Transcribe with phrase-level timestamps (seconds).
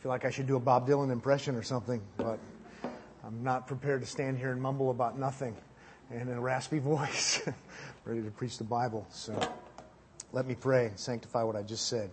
[0.00, 2.38] feel like I should do a Bob Dylan impression or something, but
[3.22, 5.54] I'm not prepared to stand here and mumble about nothing
[6.10, 7.46] in a raspy voice,
[8.06, 9.06] ready to preach the Bible.
[9.10, 9.38] So
[10.32, 12.10] let me pray and sanctify what I just said.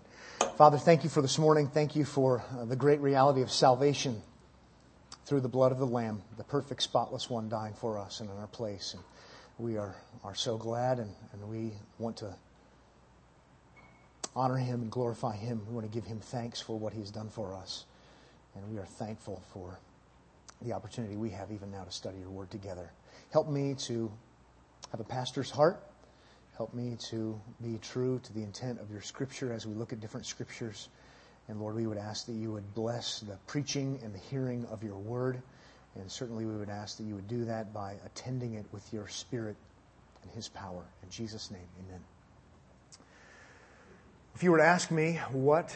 [0.58, 1.68] Father, thank you for this morning.
[1.68, 4.22] Thank you for uh, the great reality of salvation
[5.26, 8.36] through the blood of the Lamb, the perfect, spotless one dying for us and in
[8.36, 8.96] our place.
[8.96, 9.04] And
[9.58, 9.96] we are,
[10.26, 12.36] are so glad and, and we want to
[14.38, 15.62] honor him and glorify him.
[15.68, 17.86] We want to give him thanks for what he has done for us.
[18.56, 19.80] And we are thankful for
[20.62, 22.92] the opportunity we have even now to study your word together.
[23.32, 24.12] Help me to
[24.92, 25.84] have a pastor's heart.
[26.56, 30.00] Help me to be true to the intent of your scripture as we look at
[30.00, 30.90] different scriptures.
[31.48, 34.84] And Lord, we would ask that you would bless the preaching and the hearing of
[34.84, 35.42] your word.
[35.96, 39.08] And certainly we would ask that you would do that by attending it with your
[39.08, 39.56] spirit
[40.22, 40.84] and his power.
[41.04, 42.02] In Jesus' name, amen.
[44.38, 45.76] If you were to ask me what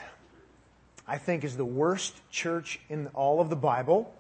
[1.08, 4.14] I think is the worst church in all of the Bible,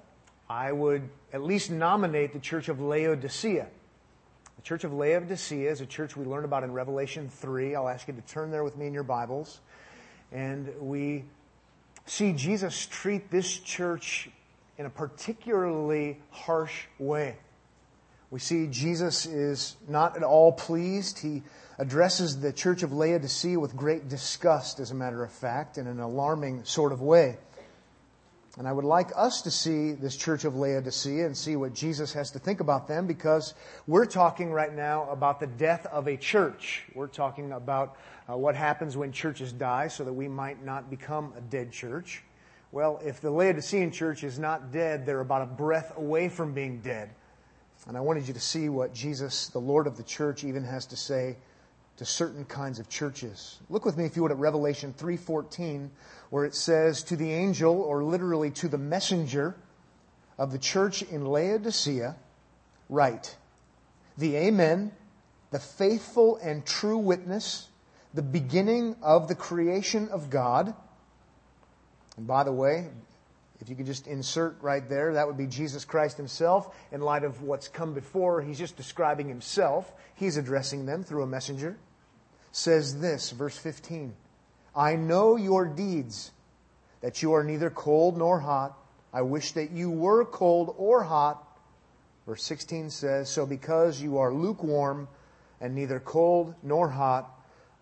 [0.49, 3.67] I would at least nominate the church of Laodicea.
[4.55, 7.75] The church of Laodicea is a church we learn about in Revelation 3.
[7.75, 9.59] I'll ask you to turn there with me in your Bibles.
[10.31, 11.23] And we
[12.07, 14.27] see Jesus treat this church
[14.79, 17.35] in a particularly harsh way.
[18.31, 21.19] We see Jesus is not at all pleased.
[21.19, 21.43] He
[21.81, 25.99] addresses the church of Laodicea with great disgust, as a matter of fact, in an
[25.99, 27.39] alarming sort of way.
[28.59, 32.13] And I would like us to see this church of Laodicea and see what Jesus
[32.13, 33.55] has to think about them because
[33.87, 36.83] we're talking right now about the death of a church.
[36.93, 37.97] We're talking about
[38.29, 42.21] uh, what happens when churches die so that we might not become a dead church.
[42.71, 46.81] Well, if the Laodicean church is not dead, they're about a breath away from being
[46.81, 47.09] dead.
[47.87, 50.85] And I wanted you to see what Jesus, the Lord of the church, even has
[50.85, 51.37] to say
[51.97, 53.59] to certain kinds of churches.
[53.69, 55.89] Look with me if you would at Revelation 3:14
[56.29, 59.55] where it says to the angel or literally to the messenger
[60.37, 62.15] of the church in Laodicea
[62.89, 63.35] write
[64.17, 64.91] the amen
[65.51, 67.67] the faithful and true witness
[68.13, 70.73] the beginning of the creation of God
[72.17, 72.89] and by the way
[73.61, 76.75] if you could just insert right there, that would be Jesus Christ himself.
[76.91, 79.93] In light of what's come before, he's just describing himself.
[80.15, 81.77] He's addressing them through a messenger
[82.51, 84.13] says this, verse 15
[84.75, 86.31] I know your deeds,
[87.01, 88.77] that you are neither cold nor hot.
[89.13, 91.45] I wish that you were cold or hot.
[92.25, 95.09] Verse 16 says, So because you are lukewarm
[95.59, 97.29] and neither cold nor hot,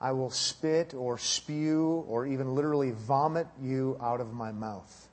[0.02, 5.09] I will spit or spew or even literally vomit you out of my mouth.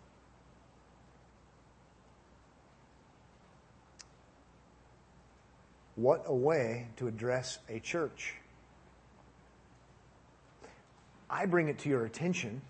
[5.96, 8.34] What a way to address a church.
[11.28, 12.60] I bring it to your attention.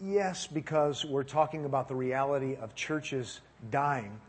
[0.00, 3.40] Yes, because we're talking about the reality of churches
[3.70, 4.20] dying.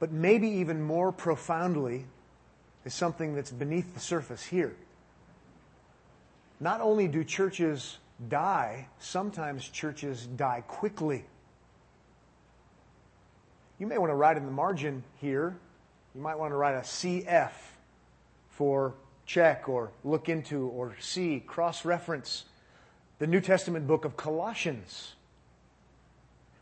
[0.00, 2.04] But maybe even more profoundly
[2.84, 4.76] is something that's beneath the surface here.
[6.60, 11.24] Not only do churches die, sometimes churches die quickly.
[13.78, 15.56] You may want to write in the margin here,
[16.14, 17.52] you might want to write a CF
[18.50, 22.44] for check or look into or see, cross reference
[23.18, 25.14] the New Testament book of Colossians.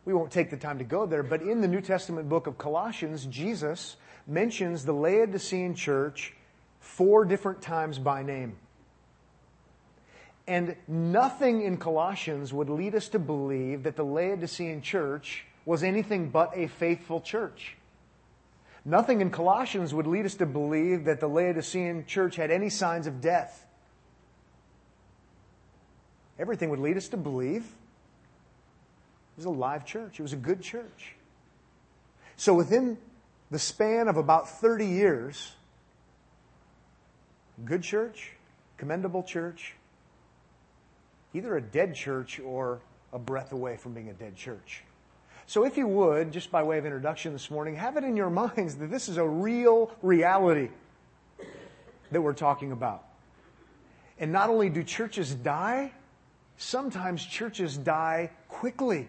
[0.05, 2.59] We won't take the time to go there, but in the New Testament book of
[2.59, 3.97] Colossians, Jesus
[4.27, 6.35] mentions the Laodicean church
[6.79, 8.57] four different times by name.
[10.47, 16.31] And nothing in Colossians would lead us to believe that the Laodicean church was anything
[16.31, 17.77] but a faithful church.
[18.85, 23.07] Nothing in Colossians would lead us to believe that the Laodicean church had any signs
[23.07, 23.67] of death.
[26.39, 30.63] Everything would lead us to believe it was a live church, it was a good
[30.63, 31.15] church.
[32.37, 32.97] So within
[33.51, 35.53] the span of about 30 years,
[37.65, 38.33] good church,
[38.79, 39.75] commendable church,
[41.35, 42.81] either a dead church or
[43.13, 44.83] a breath away from being a dead church.
[45.51, 48.31] So, if you would, just by way of introduction this morning, have it in your
[48.31, 50.69] minds that this is a real reality
[52.13, 53.03] that we're talking about.
[54.21, 55.91] And not only do churches die,
[56.57, 59.09] sometimes churches die quickly.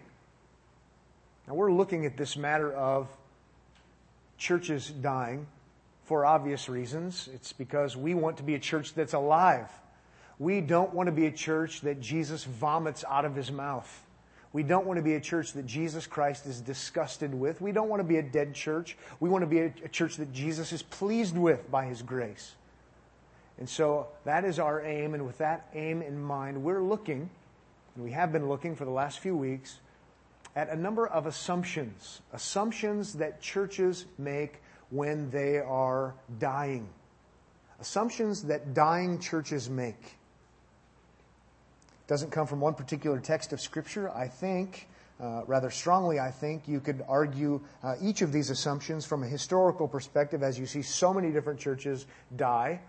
[1.46, 3.06] Now, we're looking at this matter of
[4.36, 5.46] churches dying
[6.06, 7.28] for obvious reasons.
[7.32, 9.70] It's because we want to be a church that's alive.
[10.40, 14.04] We don't want to be a church that Jesus vomits out of his mouth.
[14.52, 17.60] We don't want to be a church that Jesus Christ is disgusted with.
[17.60, 18.98] We don't want to be a dead church.
[19.18, 22.54] We want to be a, church that Jesus is pleased with by his grace.
[23.58, 25.14] And so that is our aim.
[25.14, 27.30] And with that aim in mind, we're looking
[27.94, 29.78] and we have been looking for the last few weeks
[30.56, 34.60] at a number of assumptions, assumptions that churches make
[34.90, 36.88] when they are dying,
[37.80, 40.16] assumptions that dying churches make.
[42.06, 44.10] Doesn't come from one particular text of Scripture.
[44.10, 44.88] I think,
[45.20, 49.26] uh, rather strongly, I think, you could argue uh, each of these assumptions from a
[49.26, 52.06] historical perspective as you see so many different churches
[52.36, 52.80] die.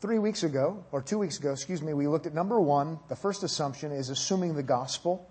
[0.00, 2.98] Three weeks ago, or two weeks ago, excuse me, we looked at number one.
[3.08, 5.26] The first assumption is assuming the gospel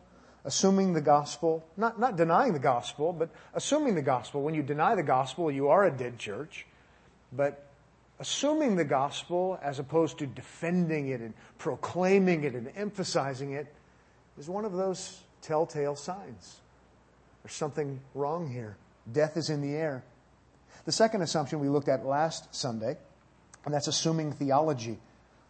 [0.45, 4.41] assuming the gospel, not, not denying the gospel, but assuming the gospel.
[4.41, 6.65] When you deny the gospel, you are a dead church.
[7.31, 7.62] But
[8.23, 13.67] assuming the gospel as opposed to defending it and proclaiming it and emphasizing it
[14.37, 16.61] is one of those telltale signs.
[17.43, 18.77] There's something wrong here.
[19.11, 20.05] Death is in the air.
[20.85, 22.95] The second assumption we looked at last Sunday,
[23.65, 24.99] and that's assuming theology.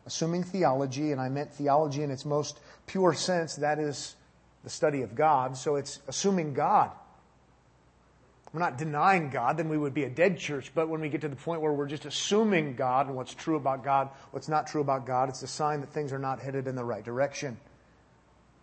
[0.07, 4.15] Assuming theology, and I meant theology in its most pure sense, that is
[4.63, 6.89] the study of God, so it's assuming God.
[8.53, 10.71] We're not denying God, then we would be a dead church.
[10.75, 13.55] But when we get to the point where we're just assuming God and what's true
[13.55, 16.67] about God, what's not true about God, it's a sign that things are not headed
[16.67, 17.57] in the right direction.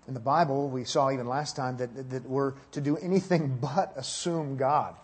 [0.07, 3.93] In the Bible, we saw even last time that, that we're to do anything but
[3.97, 4.95] assume God.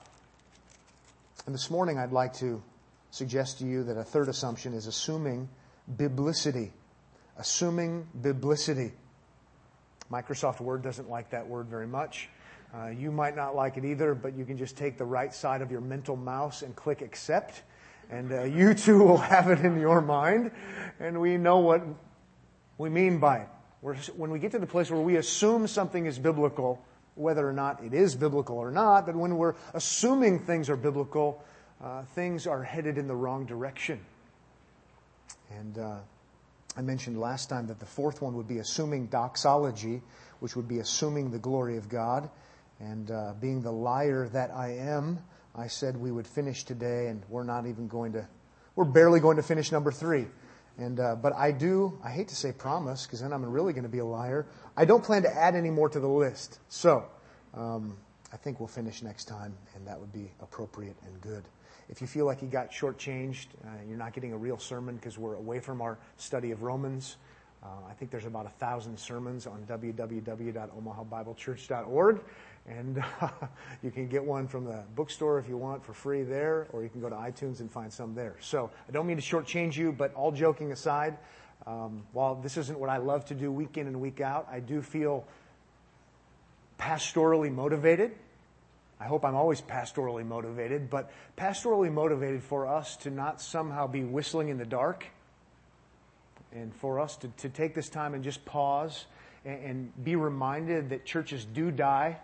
[1.46, 2.62] And this morning, I'd like to
[3.10, 5.48] suggest to you that a third assumption is assuming
[5.96, 6.72] biblicity.
[7.38, 8.92] Assuming biblicity.
[10.12, 12.28] Microsoft Word doesn't like that word very much.
[12.76, 15.62] Uh, you might not like it either, but you can just take the right side
[15.62, 17.62] of your mental mouse and click accept,
[18.10, 20.50] and uh, you too will have it in your mind,
[21.00, 21.82] and we know what
[22.76, 23.48] we mean by it.
[23.80, 26.84] We're, when we get to the place where we assume something is biblical,
[27.14, 31.42] whether or not it is biblical or not, but when we're assuming things are biblical,
[31.82, 34.00] uh, things are headed in the wrong direction.
[35.50, 35.96] And uh,
[36.76, 40.02] I mentioned last time that the fourth one would be assuming doxology,
[40.40, 42.28] which would be assuming the glory of God.
[42.80, 45.20] And uh, being the liar that I am,
[45.54, 48.28] I said we would finish today, and we're not even going to,
[48.74, 50.26] we're barely going to finish number three.
[50.78, 53.84] And, uh, but I do, I hate to say promise, because then I'm really going
[53.84, 54.44] to be a liar.
[54.76, 56.58] I don't plan to add any more to the list.
[56.68, 57.06] So,
[57.54, 57.96] um,
[58.32, 61.44] I think we'll finish next time, and that would be appropriate and good.
[61.88, 65.16] If you feel like you got shortchanged, uh, you're not getting a real sermon because
[65.16, 67.16] we're away from our study of Romans.
[67.62, 72.20] Uh, I think there's about a thousand sermons on www.omahabiblechurch.org,
[72.66, 73.28] and uh,
[73.82, 76.88] you can get one from the bookstore if you want for free there, or you
[76.88, 78.36] can go to iTunes and find some there.
[78.40, 81.16] So I don't mean to shortchange you, but all joking aside,
[81.66, 84.60] um, while this isn't what I love to do week in and week out, I
[84.60, 85.24] do feel
[86.78, 88.12] pastorally motivated
[88.98, 94.04] I hope I'm always pastorally motivated, but pastorally motivated for us to not somehow be
[94.04, 95.06] whistling in the dark
[96.52, 99.04] and for us to, to take this time and just pause
[99.44, 102.18] and, and be reminded that churches do die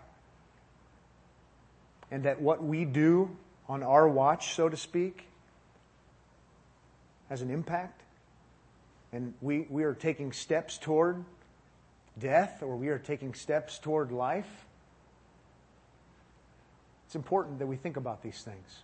[2.13, 3.35] and that what we do
[3.67, 5.25] on our watch, so to speak,
[7.27, 8.03] has an impact.
[9.11, 11.25] And we, we are taking steps toward
[12.19, 14.67] death or we are taking steps toward life.
[17.07, 18.83] It's important that we think about these things.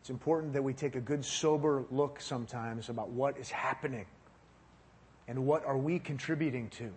[0.00, 4.06] It's important that we take a good, sober look sometimes about what is happening
[5.26, 6.92] and what are we contributing to.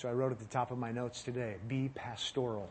[0.00, 2.70] So I wrote at the top of my notes today be pastoral.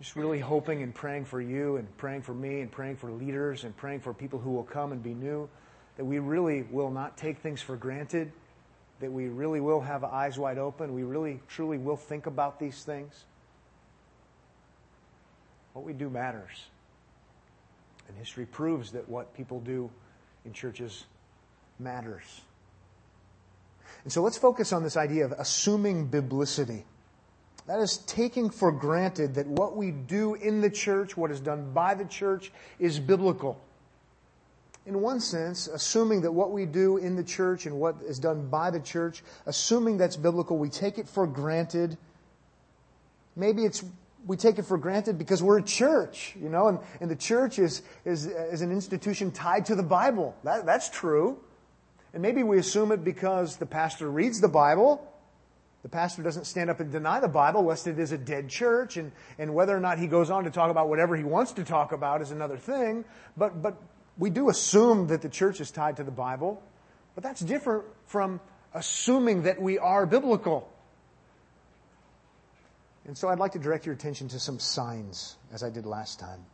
[0.00, 3.64] Just really hoping and praying for you and praying for me and praying for leaders
[3.64, 5.46] and praying for people who will come and be new,
[5.98, 8.32] that we really will not take things for granted
[9.00, 10.94] that we really will have eyes wide open.
[10.94, 13.24] We really, truly will think about these things.
[15.74, 16.64] What we do matters.
[18.08, 19.90] And history proves that what people do
[20.46, 21.04] in churches
[21.78, 22.40] matters.
[24.04, 26.84] And so let's focus on this idea of assuming biblicity.
[27.66, 31.72] That is taking for granted that what we do in the church, what is done
[31.72, 33.60] by the church, is biblical
[34.86, 38.48] in one sense, assuming that what we do in the church and what is done
[38.48, 41.96] by the church, assuming that's biblical, we take it for granted.
[43.36, 43.84] Maybe it's
[44.26, 47.58] we take it for granted because we're a church, you know, and, and the church
[47.58, 50.36] is, is, is an institution tied to the Bible.
[50.44, 51.38] That, that's true.
[52.12, 55.06] And maybe we assume it because the pastor reads the Bible.
[55.82, 58.96] The pastor doesn't stand up and deny the Bible, lest it is a dead church,
[58.96, 61.64] and, and whether or not he goes on to talk about whatever he wants to
[61.64, 63.04] talk about is another thing.
[63.36, 63.80] But, but
[64.18, 66.62] we do assume that the church is tied to the Bible,
[67.14, 68.40] but that's different from
[68.74, 70.70] assuming that we are biblical.
[73.06, 76.20] And so I'd like to direct your attention to some signs, as I did last
[76.20, 76.44] time.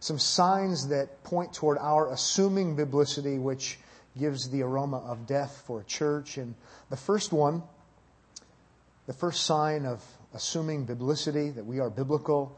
[0.00, 3.78] some signs that point toward our assuming biblicity, which
[4.18, 6.38] gives the aroma of death for a church.
[6.38, 6.54] And
[6.90, 7.62] the first one,
[9.06, 12.56] the first sign of assuming biblicity, that we are biblical,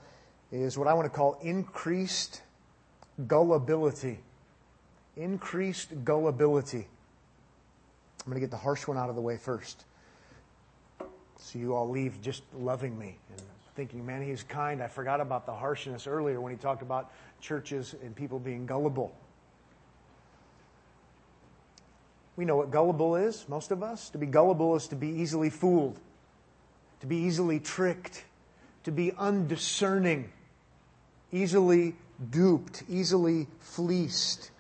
[0.53, 2.43] is what I want to call increased
[3.27, 4.21] gullibility.
[5.17, 6.87] Increased gullibility.
[8.27, 9.85] I'm going to get the harsh one out of the way first.
[11.39, 13.43] So you all leave just loving me and
[13.77, 14.83] thinking, man, he's kind.
[14.83, 19.15] I forgot about the harshness earlier when he talked about churches and people being gullible.
[22.37, 24.11] We know what gullible is, most of us.
[24.11, 25.99] To be gullible is to be easily fooled,
[27.01, 28.25] to be easily tricked,
[28.85, 30.31] to be undiscerning,
[31.33, 31.95] easily
[32.31, 34.51] duped, easily fleeced.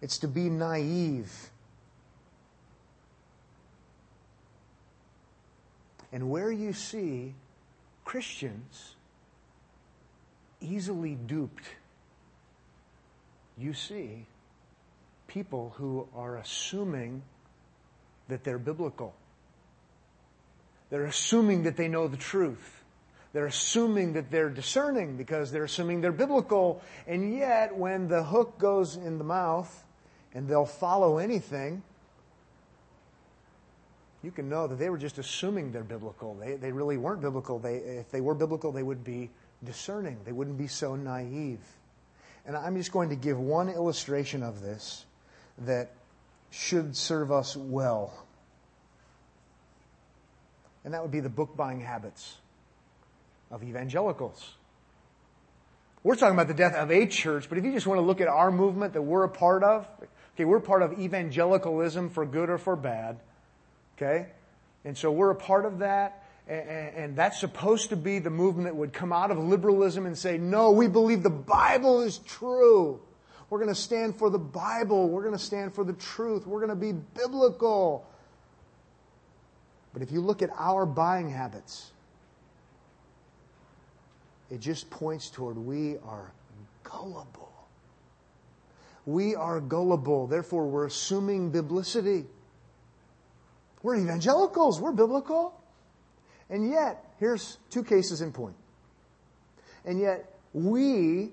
[0.00, 1.50] It's to be naive.
[6.10, 7.34] And where you see
[8.04, 8.94] Christians
[10.62, 11.64] easily duped,
[13.58, 14.24] you see
[15.28, 17.22] people who are assuming
[18.28, 19.14] that they're biblical.
[20.90, 22.82] They're assuming that they know the truth.
[23.32, 26.82] They're assuming that they're discerning because they're assuming they're biblical.
[27.06, 29.84] And yet, when the hook goes in the mouth
[30.34, 31.82] and they'll follow anything,
[34.22, 36.34] you can know that they were just assuming they're biblical.
[36.34, 37.58] They, they really weren't biblical.
[37.58, 39.30] They, if they were biblical, they would be
[39.62, 40.18] discerning.
[40.24, 41.60] They wouldn't be so naive.
[42.46, 45.04] And I'm just going to give one illustration of this
[45.64, 45.90] that
[46.50, 48.12] should serve us well.
[50.84, 52.36] And that would be the book buying habits
[53.50, 54.54] of evangelicals.
[56.02, 58.20] We're talking about the death of a church, but if you just want to look
[58.20, 59.86] at our movement that we're a part of,
[60.34, 63.18] okay, we're part of evangelicalism for good or for bad,
[63.96, 64.28] okay?
[64.84, 68.76] And so we're a part of that, and, that's supposed to be the movement that
[68.76, 73.00] would come out of liberalism and say, no, we believe the Bible is true.
[73.50, 75.08] We're going to stand for the Bible.
[75.08, 76.46] We're going to stand for the truth.
[76.46, 78.06] We're going to be biblical.
[79.92, 81.92] But if you look at our buying habits,
[84.50, 86.30] it just points toward we are
[86.84, 87.52] gullible.
[89.06, 90.26] We are gullible.
[90.26, 92.26] Therefore, we're assuming biblicity.
[93.82, 94.80] We're evangelicals.
[94.80, 95.58] We're biblical.
[96.50, 98.56] And yet, here's two cases in point.
[99.84, 101.30] And yet, we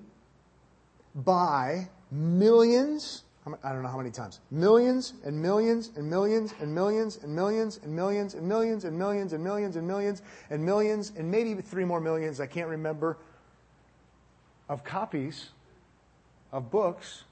[1.14, 3.24] buy millions,
[3.64, 7.80] I don't know how many times, millions and millions and millions and millions and millions
[7.84, 11.86] and millions and millions and millions and millions and millions and millions and maybe three
[11.86, 13.18] more millions, I can't remember,
[14.68, 15.50] of copies
[16.52, 17.24] of books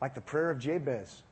[0.00, 1.22] like the Prayer of Jabez.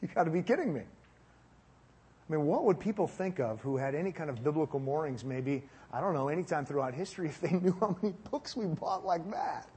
[0.00, 0.80] You got to be kidding me.
[0.80, 5.62] I mean, what would people think of who had any kind of biblical moorings, maybe,
[5.92, 9.28] I don't know, anytime throughout history, if they knew how many books we bought like
[9.30, 9.68] that?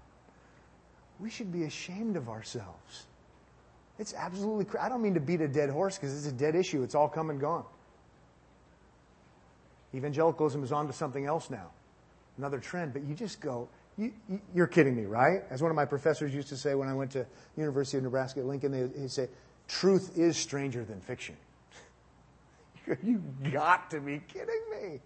[1.19, 3.05] We should be ashamed of ourselves.
[3.99, 6.83] It's absolutely, I don't mean to beat a dead horse because it's a dead issue.
[6.83, 7.65] It's all come and gone.
[9.93, 11.69] Evangelicalism is on to something else now,
[12.37, 14.13] another trend, but you just go, you,
[14.57, 15.43] are kidding me, right?
[15.49, 17.25] As one of my professors used to say when I went to
[17.57, 19.27] University of Nebraska at Lincoln, they, he'd say,
[19.67, 21.35] truth is stranger than fiction.
[23.03, 24.99] you got to be kidding me.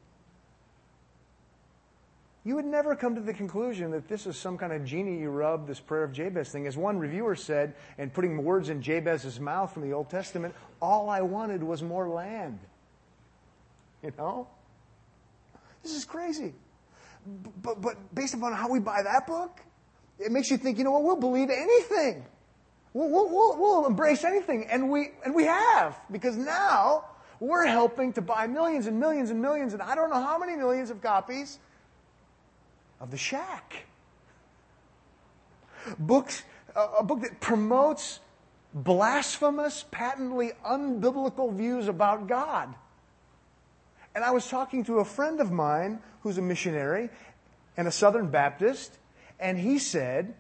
[2.45, 5.31] You would never come to the conclusion that this is some kind of genie you
[5.31, 6.67] rub, this prayer of Jabez thing.
[6.67, 11.09] As one reviewer said, and putting words in Jabez's mouth from the Old Testament, all
[11.09, 12.59] I wanted was more land.
[14.03, 14.47] You know?
[15.81, 16.53] This is crazy.
[17.63, 19.59] But, but based upon how we buy that book,
[20.19, 22.23] it makes you think, you know what, we'll believe anything.
[22.93, 24.67] We'll, we'll, we'll, embrace anything.
[24.69, 27.05] And we, and we have, because now
[27.39, 30.55] we're helping to buy millions and millions and millions, and I don't know how many
[30.55, 31.57] millions of copies
[32.99, 33.85] of The Shack.
[35.99, 36.43] Books,
[36.75, 38.19] a book that promotes
[38.73, 42.73] blasphemous, patently unbiblical views about God.
[44.13, 47.09] And I was talking to a friend of mine who's a missionary
[47.77, 48.97] and a Southern Baptist,
[49.39, 50.33] and he said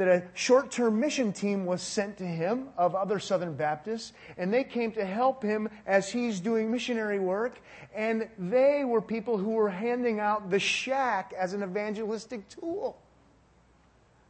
[0.00, 4.52] that a short term mission team was sent to him of other Southern Baptists, and
[4.52, 7.60] they came to help him as he's doing missionary work.
[7.94, 12.96] And they were people who were handing out the shack as an evangelistic tool.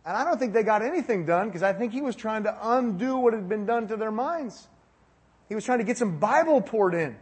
[0.04, 2.58] And I don't think they got anything done because I think he was trying to
[2.60, 4.66] undo what had been done to their minds.
[5.48, 7.16] He was trying to get some Bible poured in.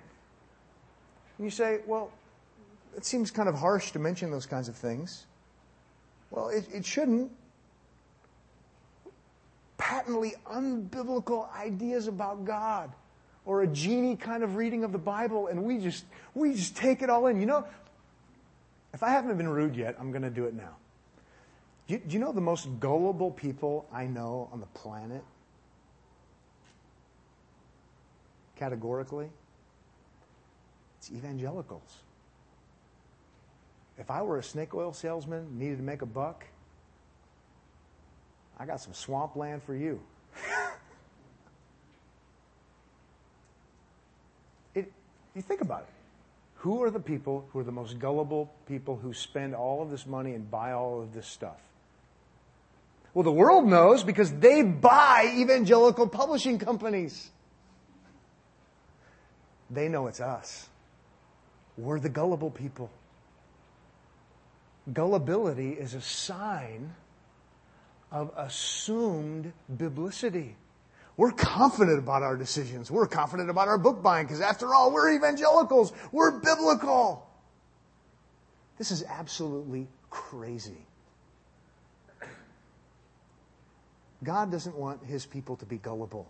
[1.39, 2.11] And you say, well,
[2.97, 5.27] it seems kind of harsh to mention those kinds of things.
[6.31, 7.31] Well, it, it shouldn't
[9.89, 12.93] patently unbiblical ideas about God
[13.47, 16.05] or a genie kind of reading of the Bible, and we just
[16.35, 17.41] we just take it all in.
[17.41, 17.65] You know,
[18.93, 20.77] If I haven't been rude yet, I'm going to do it now.
[21.87, 25.25] Do you, do you know the most gullible people I know on the planet?
[28.57, 29.31] Categorically,
[30.99, 31.99] it's evangelicals.
[33.97, 36.45] If I were a snake oil salesman, needed to make a buck,
[38.59, 40.01] I got some swampland for you.
[44.75, 44.93] it,
[45.35, 45.89] you think about it.
[46.57, 50.07] Who are the people who are the most gullible people who spend all of this
[50.07, 51.61] money and buy all of this stuff?
[53.15, 57.31] Well, the world knows because they buy evangelical publishing companies.
[59.71, 60.69] They know it's us.
[61.77, 62.91] We're the gullible people.
[64.93, 66.95] Gullibility is a sign
[68.11, 70.57] of assumed biblicity.
[71.17, 72.91] We're confident about our decisions.
[72.91, 75.93] We're confident about our book buying because, after all, we're evangelicals.
[76.13, 77.29] We're biblical.
[78.79, 80.87] This is absolutely crazy.
[84.23, 86.29] God doesn't want his people to be gullible.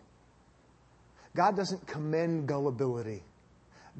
[1.37, 3.23] God doesn't commend gullibility.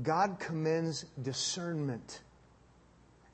[0.03, 2.21] God commends discernment.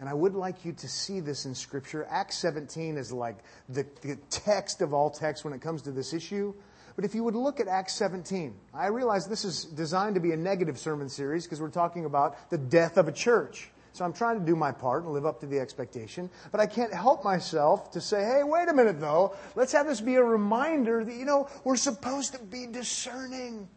[0.04, 2.06] And I would like you to see this in Scripture.
[2.10, 3.38] Acts 17 is like
[3.70, 6.52] the, the, text of all texts when it comes to this issue.
[6.94, 10.32] But if you would look at Acts 17, I realize this is designed to be
[10.32, 13.70] a negative sermon series because we're talking about the death of a church.
[13.94, 16.28] So I'm trying to do my part and live up to the expectation.
[16.52, 19.34] But I can't help myself to say, hey, wait a minute though.
[19.54, 23.70] Let's have this be a reminder that, you know, we're supposed to be discerning.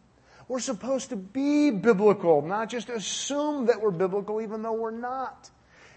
[0.46, 5.48] We're supposed to be biblical, not just assume that we're biblical even though we're not.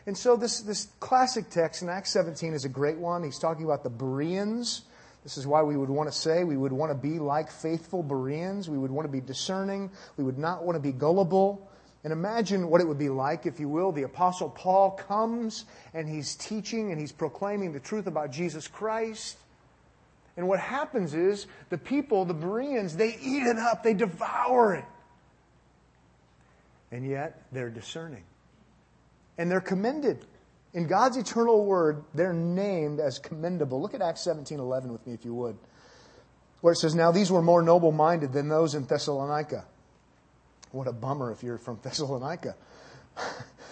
[0.06, 3.24] And so this, this classic text in Acts 17 is a great one.
[3.24, 4.84] He's talking about the Bereans.
[5.24, 8.02] This is why we would want to say we would want to be like faithful
[8.02, 8.70] Bereans.
[8.70, 9.92] We would want to be discerning.
[10.18, 11.70] We would not want to be gullible.
[12.04, 13.92] And imagine what it would be like, if you will.
[13.92, 19.38] The Apostle Paul comes and he's teaching and he's proclaiming the truth about Jesus Christ.
[20.36, 24.86] And what happens is the people, the Bereans, they eat it up, they devour it.
[26.92, 28.24] And yet they're discerning.
[29.42, 30.24] And they're commended.
[30.72, 33.82] In God's eternal word, they're named as commendable.
[33.82, 35.58] Look at Acts 17 11 with me, if you would.
[36.62, 39.66] Where it says, Now these were more noble minded than those in Thessalonica.
[40.72, 42.56] What a bummer if you're from Thessalonica.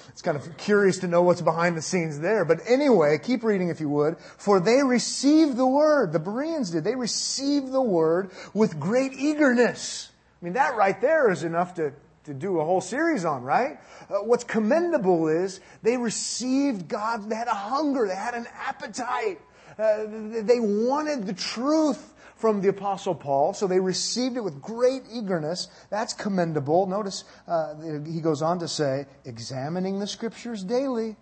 [0.07, 2.45] It's kind of curious to know what's behind the scenes there.
[2.45, 4.17] But anyway, keep reading if you would.
[4.17, 6.13] For they received the word.
[6.13, 6.83] The Bereans did.
[6.83, 10.09] They received the word with great eagerness.
[10.41, 11.93] I mean, that right there is enough to,
[12.29, 13.79] to do a whole series on, right?
[14.09, 17.29] Uh, what's commendable is they received God.
[17.29, 18.07] They had a hunger.
[18.07, 19.41] They had an appetite.
[19.77, 23.53] Uh, they wanted the truth from the Apostle Paul.
[23.53, 25.67] So they received it with great eagerness.
[25.89, 26.85] That's commendable.
[26.85, 31.17] Notice uh, he goes on to say, examining the scriptures daily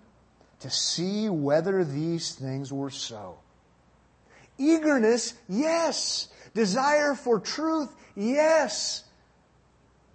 [0.59, 3.39] to see whether these things were so.
[4.57, 6.27] Eagerness, yes.
[6.53, 9.03] Desire for truth, yes.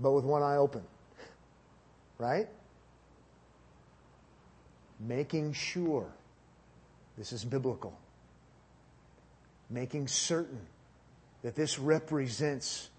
[0.03, 0.83] But with one eye open.
[2.19, 2.49] Right?
[4.99, 6.07] Making sure
[7.17, 7.97] this is biblical.
[9.71, 10.61] Making certain
[11.43, 12.91] that this represents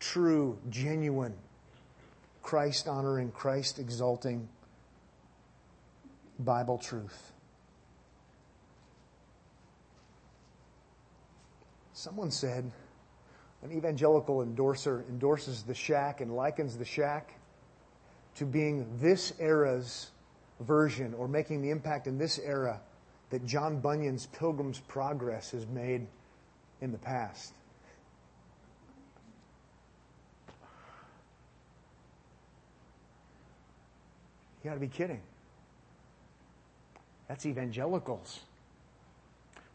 [0.00, 1.34] true, genuine,
[2.42, 4.48] Christ honoring, Christ exalting
[6.38, 7.32] Bible truth.
[11.92, 12.70] Someone said,
[13.62, 17.34] an evangelical endorser endorses the shack and likens the shack
[18.36, 20.10] to being this era's
[20.60, 22.80] version or making the impact in this era
[23.30, 26.06] that John Bunyan's Pilgrim's Progress has made
[26.80, 27.52] in the past.
[34.62, 35.20] You got to be kidding.
[37.28, 38.40] That's evangelicals.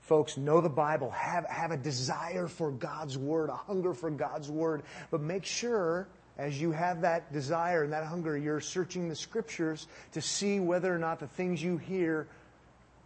[0.04, 4.50] Folks, know the Bible, have, have a desire for God's Word, a hunger for God's
[4.50, 9.16] Word, but make sure as you have that desire and that hunger, you're searching the
[9.16, 12.28] Scriptures to see whether or not the things you hear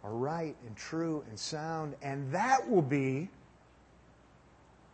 [0.02, 1.94] are right and true and sound.
[2.02, 3.28] And that will be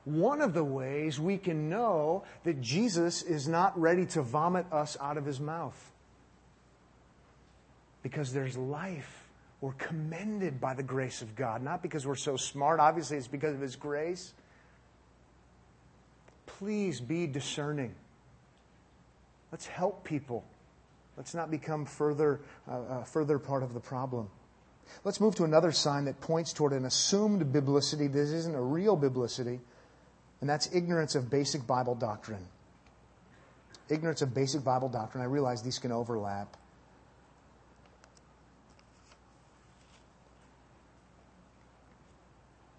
[0.05, 4.97] one of the ways we can know that Jesus is not ready to vomit us
[5.01, 5.93] out of his mouth
[8.03, 9.24] because there's life.
[9.65, 12.81] We're commended by the grace of God, not because we're so smart.
[12.81, 14.35] Obviously, it's because of His grace.
[16.45, 17.95] Please be discerning.
[19.51, 20.45] Let's help people.
[21.17, 24.29] Let's not become further, uh, uh, further part of the problem.
[25.03, 28.07] Let's move to another sign that points toward an assumed biblicity.
[28.07, 29.61] This isn't a real biblicity,
[30.43, 32.47] and that's ignorance of basic Bible doctrine.
[33.89, 35.23] Ignorance of basic Bible doctrine.
[35.23, 36.55] I realize these can overlap.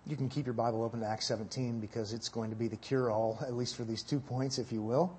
[0.08, 2.76] You can keep your Bible open to Acts 17 because it's going to be the
[2.76, 5.18] cure all, at least for these two points, if you will.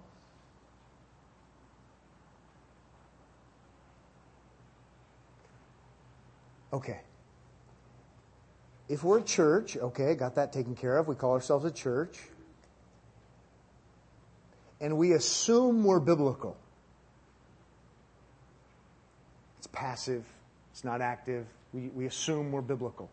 [6.72, 7.00] Okay.
[8.88, 11.08] If we're a church, okay, got that taken care of.
[11.08, 12.18] We call ourselves a church.
[14.80, 16.56] And we assume we're biblical.
[19.58, 20.24] It's passive,
[20.70, 21.46] it's not active.
[21.72, 23.10] We, we assume we're biblical.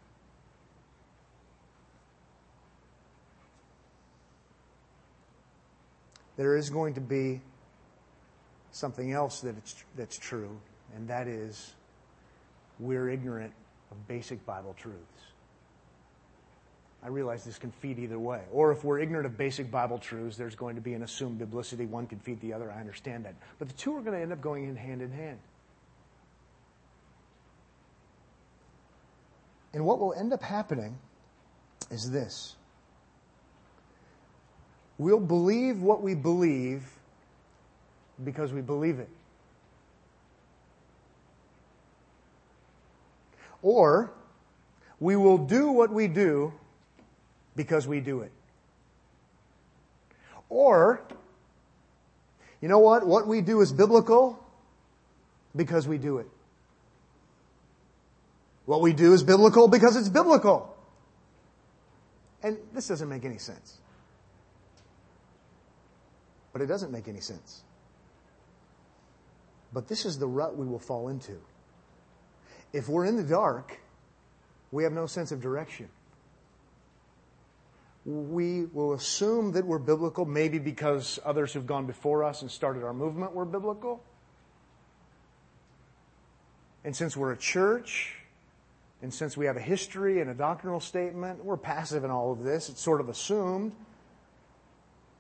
[6.36, 7.42] There is going to be
[8.72, 9.56] something else that
[9.96, 10.58] that's true,
[10.96, 11.74] and that is
[12.80, 13.54] we're ignorant
[13.92, 15.00] of basic Bible truths.
[17.04, 18.42] I realize this can feed either way.
[18.52, 21.86] Or if we're ignorant of basic Bible truths, there's going to be an assumed biblicity.
[21.86, 22.72] One can feed the other.
[22.72, 23.36] I understand that.
[23.60, 25.40] But the two are going to end up going in hand in hand.
[29.74, 30.98] And what will end up happening
[31.92, 32.56] is this
[34.98, 36.84] we'll believe what we believe
[38.24, 39.10] because we believe it.
[43.62, 44.12] Or
[45.00, 46.54] we will do what we do
[47.56, 48.32] because we do it.
[50.50, 51.02] Or,
[52.62, 53.06] you know what?
[53.06, 54.44] What we do is biblical
[55.56, 56.28] because we do it.
[58.66, 60.76] What we do is biblical because it's biblical.
[62.42, 63.78] And this doesn't make any sense.
[66.54, 67.64] But it doesn't make any sense.
[69.74, 71.38] But this is the rut we will fall into.
[72.72, 73.80] If we're in the dark,
[74.72, 75.90] we have no sense of direction.
[78.06, 82.84] We will assume that we're biblical, maybe because others who've gone before us and started
[82.84, 84.04] our movement were biblical.
[86.84, 88.16] And since we're a church,
[89.02, 92.44] and since we have a history and a doctrinal statement, we're passive in all of
[92.44, 92.70] this.
[92.70, 93.74] It's sort of assumed.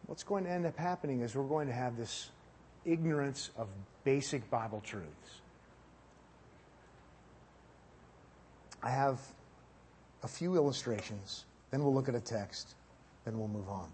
[0.05, 2.29] What's going to end up happening is we're going to have this
[2.85, 3.67] ignorance of
[4.03, 5.41] basic Bible truths.
[8.81, 9.21] I have
[10.23, 12.75] a few illustrations, then we'll look at a text,
[13.23, 13.89] then we'll move on.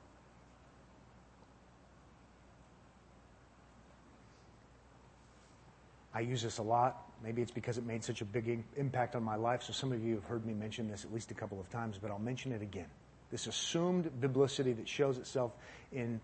[6.14, 7.06] I use this a lot.
[7.24, 9.64] Maybe it's because it made such a big impact on my life.
[9.64, 11.98] So some of you have heard me mention this at least a couple of times,
[12.02, 12.90] but I'll mention it again.
[13.32, 15.52] This assumed biblicity that shows itself
[15.92, 16.20] in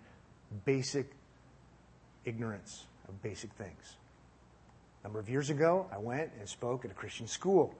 [0.66, 1.12] basic
[2.26, 3.96] ignorance of basic things.
[5.02, 7.76] A number of years ago, I went and spoke at a Christian school.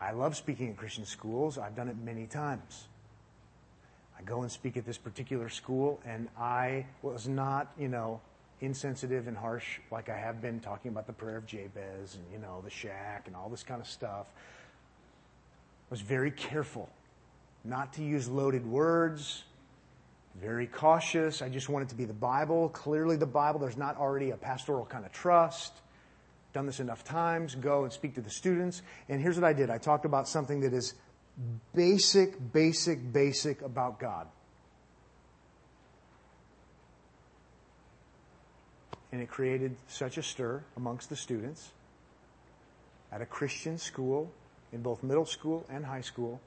[0.00, 1.58] I love speaking at Christian schools.
[1.58, 2.88] I've done it many times.
[4.18, 8.20] I go and speak at this particular school, and I was not, you know,
[8.60, 12.38] insensitive and harsh like I have been talking about the prayer of Jabez and, you
[12.38, 14.26] know, the shack and all this kind of stuff.
[14.34, 16.88] I was very careful
[17.64, 19.44] not to use loaded words,
[20.40, 21.42] very cautious.
[21.42, 23.60] I just want it to be the Bible, clearly the Bible.
[23.60, 25.72] There's not already a pastoral kind of trust.
[26.52, 27.54] Done this enough times.
[27.54, 28.82] Go and speak to the students.
[29.08, 30.94] And here's what I did I talked about something that is
[31.74, 34.26] basic, basic, basic about God.
[39.12, 41.70] and it created such a stir amongst the students
[43.12, 44.32] at a Christian school
[44.72, 46.40] in both middle school and high school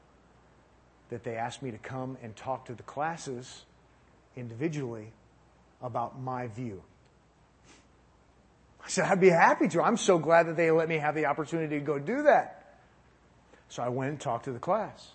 [1.09, 3.65] that they asked me to come and talk to the classes
[4.35, 5.11] individually
[5.81, 6.81] about my view.
[8.83, 9.81] I said, I'd be happy to.
[9.81, 12.77] I'm so glad that they let me have the opportunity to go do that.
[13.69, 15.11] So I went and talked to the class.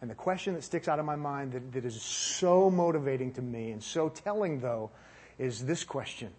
[0.00, 3.42] And the question that sticks out of my mind that, that is so motivating to
[3.42, 4.90] me and so telling, though,
[5.38, 6.30] is this question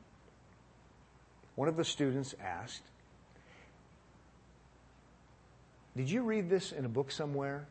[1.56, 2.84] one of the students asked,
[5.96, 7.68] Did you read this in a book somewhere,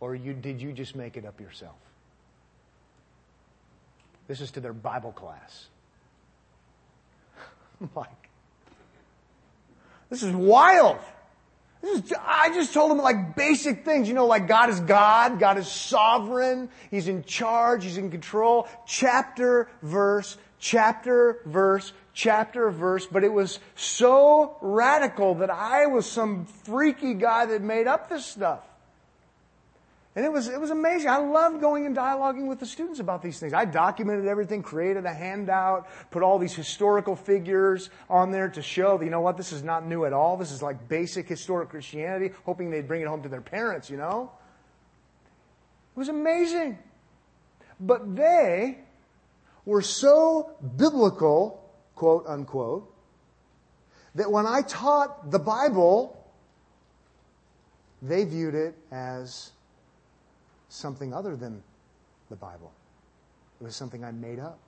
[0.00, 1.76] or you, did you just make it up yourself?
[4.28, 5.66] This is to their Bible class.
[7.96, 8.28] like,
[10.10, 10.98] this is wild.
[11.80, 15.38] This is, I just told them like basic things, you know, like God is God,
[15.38, 18.68] God is sovereign, He's in charge, He's in control.
[18.86, 26.46] Chapter, verse, chapter, verse, chapter, verse, but it was so radical that I was some
[26.46, 28.67] freaky guy that made up this stuff.
[30.18, 31.08] And it was, it was amazing.
[31.08, 33.52] I loved going and dialoguing with the students about these things.
[33.52, 38.98] I documented everything, created a handout, put all these historical figures on there to show
[38.98, 40.36] that, you know what, this is not new at all.
[40.36, 43.96] This is like basic historic Christianity, hoping they'd bring it home to their parents, you
[43.96, 44.32] know?
[45.94, 46.80] It was amazing.
[47.78, 48.78] But they
[49.64, 51.62] were so biblical
[51.94, 52.92] quote unquote,
[54.16, 56.28] that when I taught the Bible,
[58.02, 59.52] they viewed it as
[60.68, 61.62] something other than
[62.30, 62.72] the Bible.
[63.60, 64.58] It was something I made up.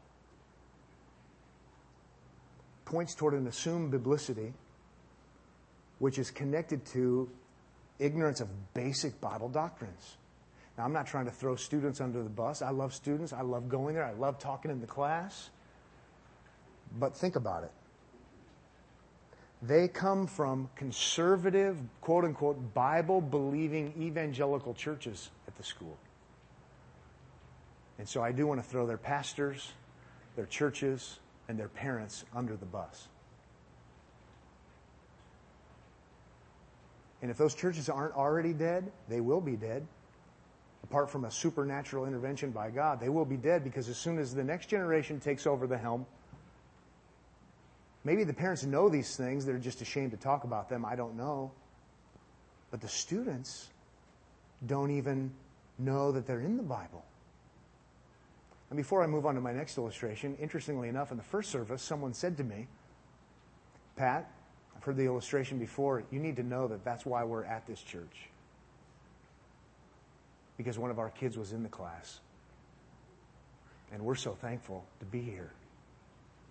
[2.85, 4.53] Points toward an assumed biblicity,
[5.99, 7.31] which is connected to
[7.99, 10.17] ignorance of basic Bible doctrines.
[10.77, 12.63] Now, I'm not trying to throw students under the bus.
[12.63, 13.33] I love students.
[13.33, 14.05] I love going there.
[14.05, 15.51] I love talking in the class.
[16.99, 17.73] But think about it.
[19.63, 25.99] They come from conservative, quote unquote, Bible believing evangelical churches at the school.
[27.99, 29.73] And so I do want to throw their pastors,
[30.35, 31.19] their churches,
[31.49, 33.09] and their parents under the bus.
[37.21, 39.87] And if those churches aren't already dead, they will be dead.
[40.85, 44.35] Apart from a supernatural intervention by God, they will be dead because as soon as
[44.35, 46.07] the next generation takes over the helm,
[48.05, 50.85] maybe the parents know these things, they're just ashamed to talk about them.
[50.85, 51.53] I don't know.
[52.71, 53.69] But the students
[54.67, 55.33] don't even
[55.79, 57.05] know that they're in the Bible.
[58.71, 61.83] And before I move on to my next illustration, interestingly enough, in the first service,
[61.83, 62.69] someone said to me,
[63.97, 64.31] Pat,
[64.77, 66.05] I've heard the illustration before.
[66.11, 68.29] You need to know that that's why we're at this church.
[70.57, 72.21] Because one of our kids was in the class.
[73.93, 75.51] And we're so thankful to be here.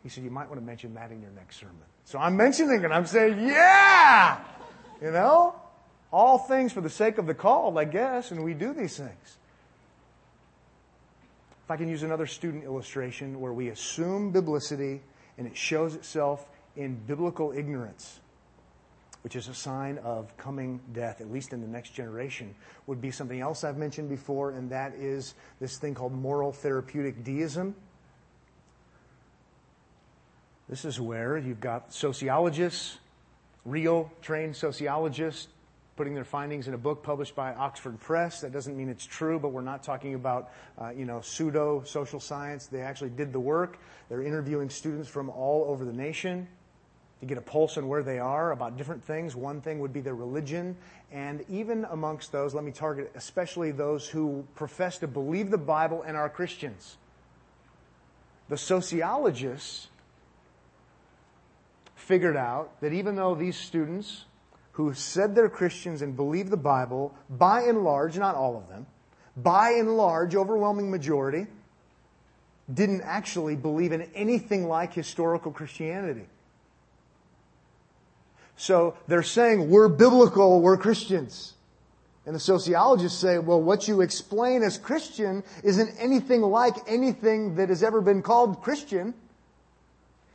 [0.03, 1.75] He said, You might want to mention that in your next sermon.
[2.05, 2.91] So I'm mentioning it.
[2.91, 4.39] I'm saying, Yeah!
[5.01, 5.55] You know?
[6.12, 9.38] All things for the sake of the called, I guess, and we do these things.
[11.65, 15.01] If I can use another student illustration where we assume biblicity
[15.38, 18.19] and it shows itself in biblical ignorance,
[19.21, 22.55] which is a sign of coming death, at least in the next generation,
[22.88, 27.23] would be something else I've mentioned before, and that is this thing called moral therapeutic
[27.23, 27.75] deism.
[30.69, 32.99] This is where you've got sociologists,
[33.65, 35.47] real trained sociologists,
[35.95, 38.41] putting their findings in a book published by Oxford Press.
[38.41, 42.19] That doesn't mean it's true, but we're not talking about, uh, you know, pseudo social
[42.19, 42.67] science.
[42.67, 43.79] They actually did the work.
[44.10, 46.47] They're interviewing students from all over the nation
[47.19, 49.36] to get a pulse on where they are about different things.
[49.36, 50.77] One thing would be their religion.
[51.12, 56.03] And even amongst those, let me target especially those who profess to believe the Bible
[56.03, 56.95] and are Christians.
[58.49, 59.88] The sociologists
[62.09, 64.25] figured out that even though these students
[64.71, 68.87] who said they're Christians and believe the Bible, by and large, not all of them,
[69.37, 71.45] by and large, overwhelming majority,
[72.73, 76.25] didn't actually believe in anything like historical Christianity.
[78.57, 81.53] So they're saying, we're biblical, we're Christians.
[82.25, 87.69] And the sociologists say, well, what you explain as Christian isn't anything like anything that
[87.69, 89.13] has ever been called Christian.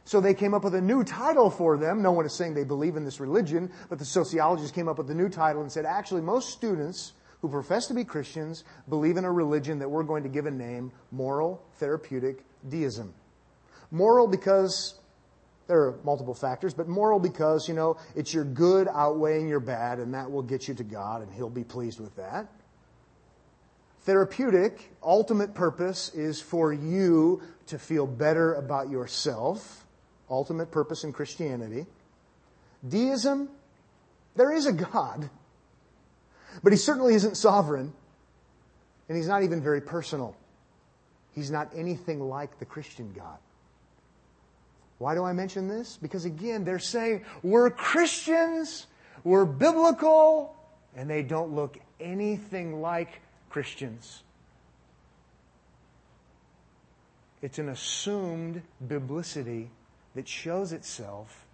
[0.04, 2.02] So they came up with a new title for them.
[2.02, 5.10] No one is saying they believe in this religion, but the sociologists came up with
[5.10, 9.24] a new title and said, actually, most students who profess to be Christians believe in
[9.24, 13.14] a religion that we're going to give a name, moral therapeutic deism.
[13.90, 14.94] Moral because
[15.66, 19.98] there are multiple factors, but moral because, you know, it's your good outweighing your bad,
[19.98, 22.48] and that will get you to God, and He'll be pleased with that.
[24.02, 29.83] Therapeutic, ultimate purpose is for you to feel better about yourself
[30.30, 31.86] ultimate purpose in Christianity.
[32.86, 33.48] Deism,
[34.36, 35.28] there is a God,
[36.62, 37.92] but he certainly isn't sovereign,
[39.08, 40.36] and he's not even very personal.
[41.34, 43.38] He's not anything like the Christian God.
[44.98, 45.98] Why do I mention this?
[46.00, 48.86] Because again, they're saying we're Christians,
[49.24, 50.54] we're biblical,
[50.96, 54.22] and they don't look anything like Christians.
[57.42, 59.70] It's an assumed biblicity
[60.14, 61.44] that shows itself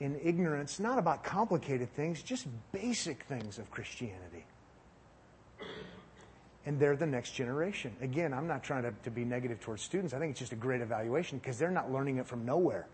[0.00, 4.44] in ignorance, not about complicated things, just basic things of Christianity.
[6.66, 7.94] And they're the next generation.
[8.00, 10.12] Again, I'm not trying to, to be negative towards students.
[10.12, 12.86] I think it's just a great evaluation because they're not learning it from nowhere.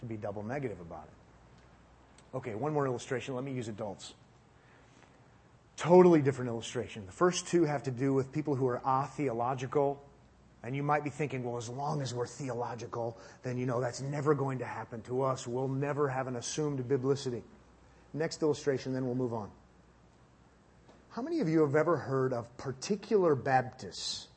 [0.00, 2.36] To be double negative about it.
[2.36, 3.34] Okay, one more illustration.
[3.34, 4.14] Let me use adults.
[5.76, 7.04] Totally different illustration.
[7.06, 10.02] The first two have to do with people who are atheological
[10.64, 14.00] and you might be thinking, well, as long as we're theological, then you know that's
[14.00, 15.46] never going to happen to us.
[15.46, 17.42] We'll never have an assumed biblicity.
[18.14, 19.50] Next illustration, then we'll move on.
[21.10, 24.28] How many of you have ever heard of particular Baptists?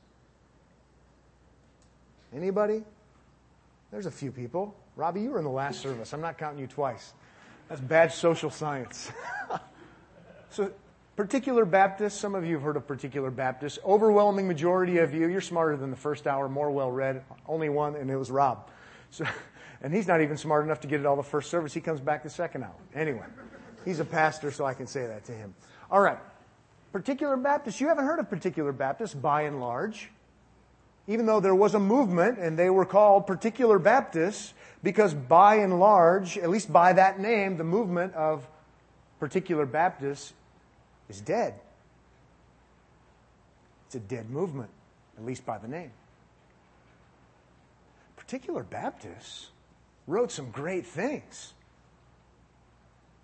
[2.35, 2.83] Anybody?
[3.91, 4.75] There's a few people.
[4.95, 6.13] Robbie, you were in the last service.
[6.13, 7.13] I'm not counting you twice.
[7.69, 9.11] That's bad social science.
[10.49, 10.71] so
[11.15, 13.79] Particular Baptists, some of you have heard of particular Baptists.
[13.85, 17.23] Overwhelming majority of you, you're smarter than the first hour, more well read.
[17.47, 18.69] Only one, and it was Rob.
[19.11, 19.25] So,
[19.81, 21.73] and he's not even smart enough to get it all the first service.
[21.73, 22.75] He comes back the second hour.
[22.93, 23.23] Anyway,
[23.85, 25.53] he's a pastor, so I can say that to him.
[25.89, 26.19] All right.
[26.91, 30.09] Particular Baptists, you haven't heard of particular Baptists by and large.
[31.07, 35.79] Even though there was a movement and they were called particular Baptists, because by and
[35.79, 38.45] large, at least by that name, the movement of
[39.19, 40.33] particular Baptists
[41.09, 41.55] is dead.
[43.87, 44.69] It's a dead movement,
[45.17, 45.91] at least by the name.
[48.15, 49.49] Particular Baptists
[50.07, 51.53] wrote some great things.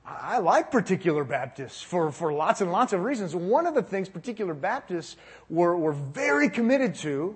[0.05, 3.35] I like particular Baptists for, for lots and lots of reasons.
[3.35, 5.15] One of the things particular Baptists
[5.49, 7.35] were, were very committed to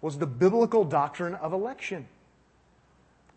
[0.00, 2.06] was the biblical doctrine of election,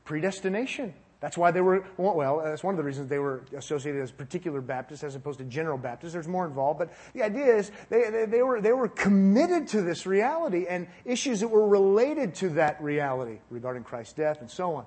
[0.05, 0.93] predestination.
[1.19, 4.61] That's why they were, well, that's one of the reasons they were associated as particular
[4.61, 6.13] Baptists as opposed to general Baptists.
[6.13, 9.81] There's more involved, but the idea is they, they, they, were, they were committed to
[9.81, 14.75] this reality and issues that were related to that reality regarding Christ's death and so
[14.75, 14.85] on.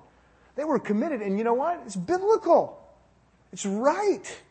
[0.55, 1.81] They were committed, and you know what?
[1.85, 2.81] It's biblical.
[3.51, 4.41] It's right.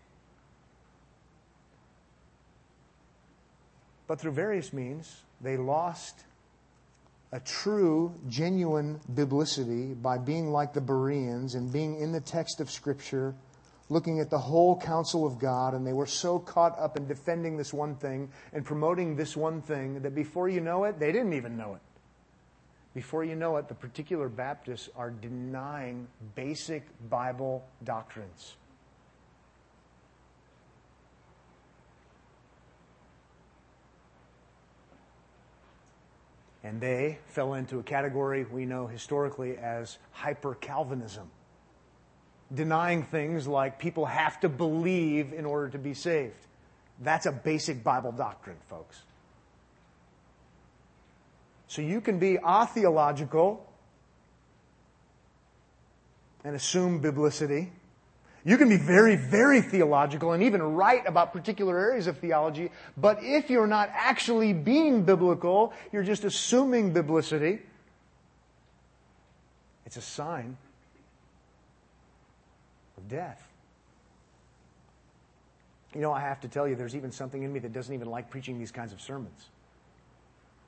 [4.07, 6.25] But through various means, they lost
[7.33, 12.71] a true, genuine biblicity by being like the Bereans and being in the text of
[12.71, 13.35] Scripture,
[13.88, 17.57] looking at the whole counsel of God, and they were so caught up in defending
[17.57, 21.33] this one thing and promoting this one thing that before you know it, they didn't
[21.33, 21.81] even know it.
[22.95, 28.57] Before you know it, the particular Baptists are denying basic Bible doctrines.
[36.62, 41.31] And they fell into a category we know historically as hyper Calvinism,
[42.53, 46.46] denying things like people have to believe in order to be saved.
[47.01, 49.01] That's a basic Bible doctrine, folks.
[51.66, 53.66] So you can be atheological
[56.44, 57.73] and assume biblicity
[58.44, 63.18] you can be very, very theological and even right about particular areas of theology, but
[63.22, 67.61] if you're not actually being biblical, you're just assuming biblicity,
[69.85, 70.57] it's a sign
[72.96, 73.42] of death.
[75.94, 78.09] You know, I have to tell you, there's even something in me that doesn't even
[78.09, 79.48] like preaching these kinds of sermons.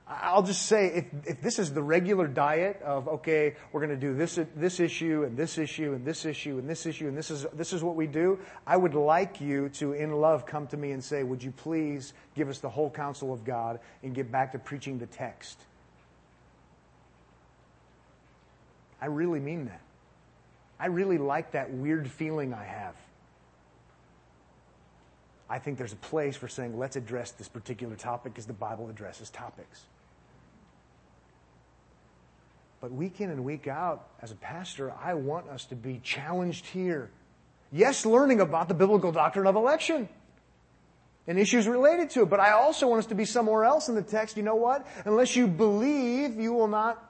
[0.07, 4.07] I'll just say if, if this is the regular diet of, okay, we're going to
[4.07, 7.31] do this, this issue and this issue and this issue and this issue and this
[7.31, 10.77] is, this is what we do, I would like you to, in love, come to
[10.77, 14.31] me and say, would you please give us the whole counsel of God and get
[14.31, 15.59] back to preaching the text?
[19.01, 19.81] I really mean that.
[20.81, 22.97] I really like that weird feeling I have.
[25.49, 28.89] I think there's a place for saying, let's address this particular topic because the Bible
[28.89, 29.83] addresses topics.
[32.83, 36.67] But week in and week out, as a pastor, I want us to be challenged
[36.67, 37.11] here.
[37.71, 40.09] Yes, learning about the biblical doctrine of election
[41.29, 43.95] and issues related to it, but I also want us to be somewhere else in
[43.95, 44.37] the text.
[44.37, 44.85] You know what?
[45.05, 47.01] Unless you believe, you will not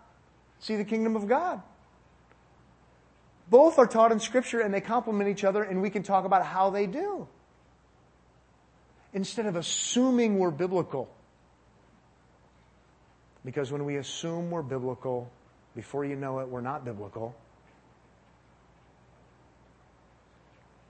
[0.60, 1.62] see the kingdom of God.
[3.48, 6.44] Both are taught in Scripture and they complement each other, and we can talk about
[6.44, 7.26] how they do.
[9.14, 11.08] Instead of assuming we're biblical.
[13.42, 15.32] Because when we assume we're biblical,
[15.74, 17.34] before you know it, we're not biblical.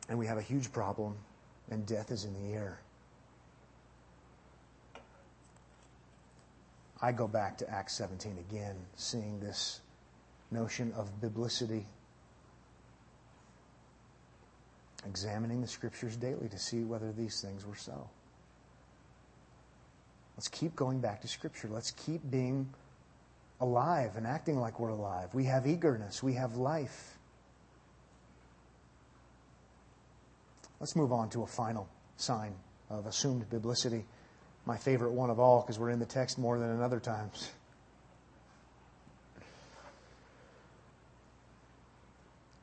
[0.09, 1.17] And we have a huge problem,
[1.71, 2.81] and death is in the air.
[7.01, 9.81] I go back to Acts 17 again, seeing this
[10.51, 11.87] notion of biblicity,
[15.07, 18.09] examining the scriptures daily to see whether these things were so.
[20.37, 21.69] Let's keep going back to Scripture.
[21.71, 22.69] Let's keep being
[23.63, 25.33] alive and acting like we're alive.
[25.33, 27.17] We have eagerness, we have life.
[30.81, 32.55] Let's move on to a final sign
[32.91, 34.05] of assumed biblicity.
[34.67, 37.53] My favorite one of all, because we're in the text more than in other times.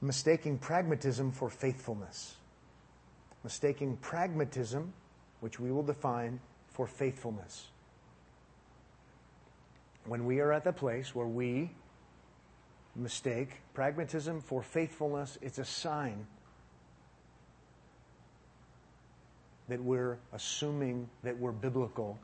[0.01, 2.35] Mistaking pragmatism for faithfulness.
[3.45, 4.93] Mistaking pragmatism,
[5.39, 7.68] which we will define, for faithfulness
[10.09, 11.69] when we are at the place where we
[12.95, 16.25] mistake pragmatism for faithfulness, it's a sign
[19.67, 22.17] that we're assuming that we're biblical,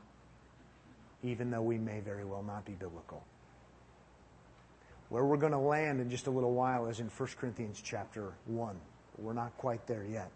[1.22, 3.24] even though we may very well not be biblical.
[5.08, 8.32] Where we're going to land in just a little while is in 1 Corinthians chapter
[8.46, 8.74] 1.
[9.18, 10.32] We're not quite there yet.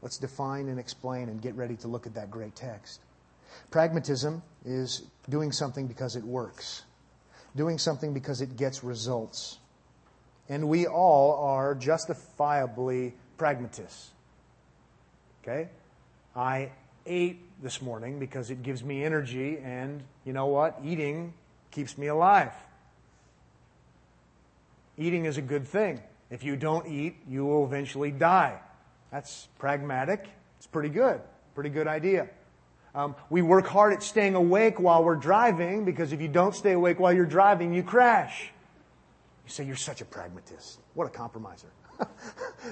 [0.00, 3.00] Let's define and explain and get ready to look at that great text.
[3.70, 6.84] Pragmatism is doing something because it works,
[7.54, 9.58] doing something because it gets results.
[10.48, 14.10] And we all are justifiably pragmatists.
[15.42, 15.68] Okay?
[16.34, 16.70] I
[17.04, 20.78] ate this morning because it gives me energy, and you know what?
[20.84, 21.32] Eating
[21.70, 22.52] keeps me alive.
[24.98, 26.00] Eating is a good thing.
[26.30, 28.58] If you don't eat, you will eventually die.
[29.12, 30.26] That's pragmatic.
[30.58, 31.20] It's pretty good.
[31.54, 32.28] Pretty good idea.
[32.96, 36.72] Um, we work hard at staying awake while we're driving because if you don't stay
[36.72, 38.50] awake while you're driving, you crash.
[39.44, 40.80] You say, You're such a pragmatist.
[40.94, 41.68] What a compromiser.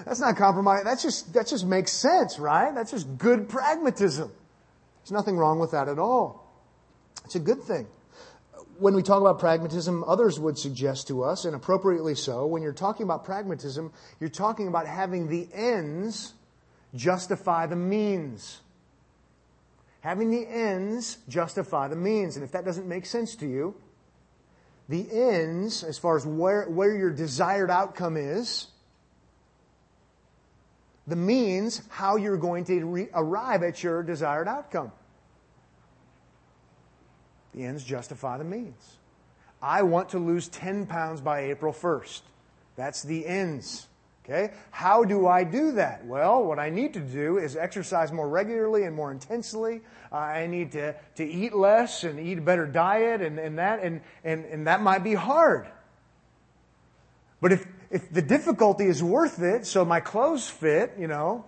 [0.06, 0.82] That's not compromise.
[0.82, 2.74] That's just, that just makes sense, right?
[2.74, 4.32] That's just good pragmatism.
[5.02, 6.50] There's nothing wrong with that at all.
[7.26, 7.86] It's a good thing.
[8.78, 12.72] When we talk about pragmatism, others would suggest to us, and appropriately so, when you're
[12.72, 16.32] talking about pragmatism, you're talking about having the ends
[16.94, 18.62] justify the means.
[20.04, 22.36] Having the ends justify the means.
[22.36, 23.74] And if that doesn't make sense to you,
[24.86, 28.66] the ends, as far as where, where your desired outcome is,
[31.06, 34.92] the means how you're going to re- arrive at your desired outcome.
[37.54, 38.98] The ends justify the means.
[39.62, 42.20] I want to lose 10 pounds by April 1st.
[42.76, 43.86] That's the ends.
[44.24, 44.54] Okay?
[44.70, 46.06] How do I do that?
[46.06, 49.82] Well, what I need to do is exercise more regularly and more intensely.
[50.10, 53.82] Uh, I need to, to eat less and eat a better diet and, and that,
[53.82, 55.66] and, and, and that might be hard.
[57.42, 61.44] But if, if the difficulty is worth it, so my clothes fit, you know,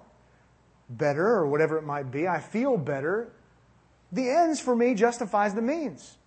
[0.90, 3.32] better or whatever it might be, I feel better,
[4.12, 6.18] the ends for me justifies the means.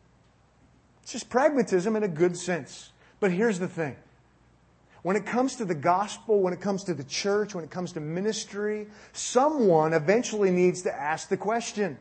[1.03, 2.91] It's just pragmatism in a good sense.
[3.19, 3.95] But here's the thing.
[5.01, 7.93] When it comes to the gospel, when it comes to the church, when it comes
[7.93, 11.97] to ministry, someone eventually needs to ask the question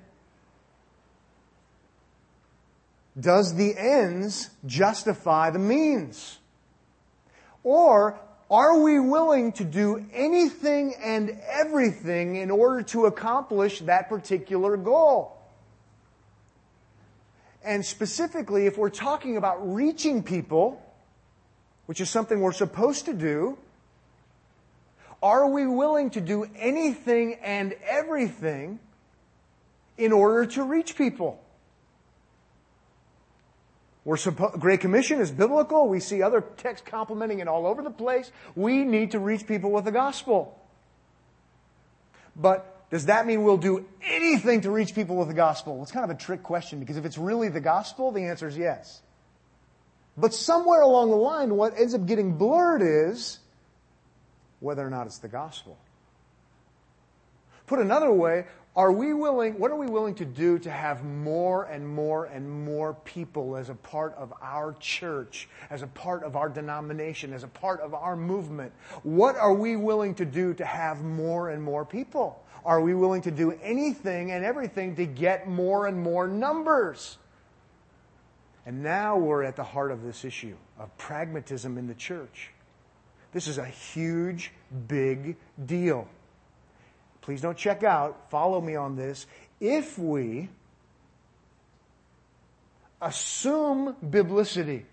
[3.18, 6.38] Does the ends justify the means?
[7.62, 8.18] Or
[8.50, 15.36] are we willing to do anything and everything in order to accomplish that particular goal?
[17.62, 20.82] And specifically, if we're talking about reaching people,
[21.88, 23.56] which is something we're supposed to do,
[25.22, 28.78] are we willing to do anything and everything
[29.96, 31.42] in order to reach people?
[34.04, 35.88] We're suppo- Great Commission is biblical.
[35.88, 38.32] We see other texts complementing it all over the place.
[38.54, 40.60] We need to reach people with the gospel.
[42.36, 45.76] But does that mean we'll do anything to reach people with the gospel?
[45.76, 48.46] Well, it's kind of a trick question because if it's really the gospel, the answer
[48.46, 49.00] is yes.
[50.18, 53.38] But somewhere along the line, what ends up getting blurred is
[54.58, 55.78] whether or not it's the gospel.
[57.68, 61.64] Put another way, are we willing, what are we willing to do to have more
[61.64, 66.34] and more and more people as a part of our church, as a part of
[66.34, 68.72] our denomination, as a part of our movement?
[69.04, 72.44] What are we willing to do to have more and more people?
[72.64, 77.18] Are we willing to do anything and everything to get more and more numbers?
[78.68, 82.50] And now we're at the heart of this issue of pragmatism in the church.
[83.32, 84.52] This is a huge,
[84.86, 86.06] big deal
[87.28, 89.26] please don't check out, follow me on this.
[89.60, 90.48] If we
[93.02, 94.86] assume biblicity,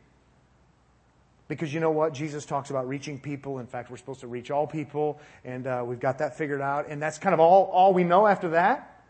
[1.48, 2.14] because you know what?
[2.14, 3.60] Jesus talks about reaching people.
[3.60, 6.90] In fact, we're supposed to reach all people, and uh, we've got that figured out.
[6.90, 9.02] And that's kind of all, all we know after that.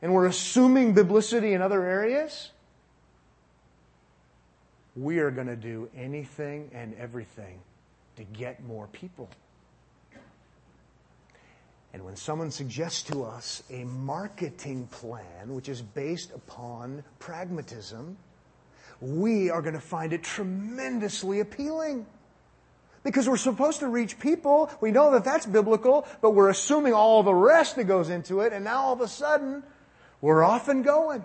[0.00, 2.52] And we're assuming biblicity in other areas.
[4.98, 7.60] We are going to do anything and everything
[8.16, 9.28] to get more people.
[11.92, 18.16] And when someone suggests to us a marketing plan which is based upon pragmatism,
[19.00, 22.04] we are going to find it tremendously appealing.
[23.04, 24.68] Because we're supposed to reach people.
[24.80, 28.52] We know that that's biblical, but we're assuming all the rest that goes into it.
[28.52, 29.62] And now all of a sudden,
[30.20, 31.24] we're off and going.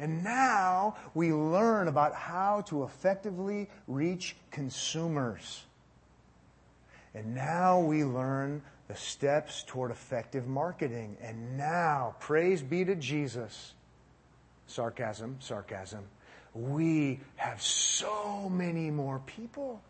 [0.00, 5.64] And now we learn about how to effectively reach consumers.
[7.14, 11.18] And now we learn the steps toward effective marketing.
[11.20, 13.74] And now, praise be to Jesus.
[14.66, 16.04] Sarcasm, sarcasm.
[16.54, 19.82] We have so many more people.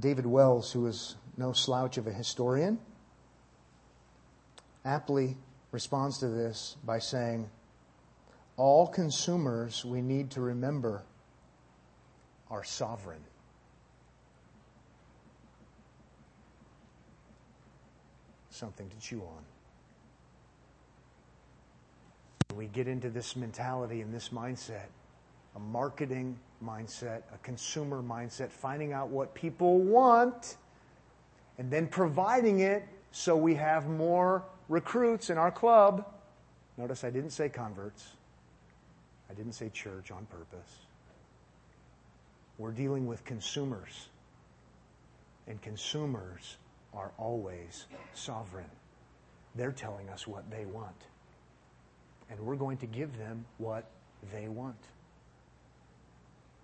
[0.00, 2.78] David Wells, who is no slouch of a historian,
[4.84, 5.36] aptly
[5.72, 7.48] responds to this by saying,
[8.56, 11.02] all consumers, we need to remember,
[12.50, 13.20] are sovereign.
[18.50, 19.44] Something to chew on.
[22.56, 24.86] We get into this mentality and this mindset,
[25.56, 30.56] a marketing mindset, a consumer mindset, finding out what people want,
[31.58, 36.06] and then providing it so we have more recruits in our club.
[36.76, 38.08] Notice I didn't say converts.
[39.30, 40.86] I didn't say church on purpose.
[42.58, 44.08] We're dealing with consumers.
[45.46, 46.56] And consumers
[46.92, 48.70] are always sovereign.
[49.54, 50.96] They're telling us what they want.
[52.30, 53.84] And we're going to give them what
[54.32, 54.76] they want.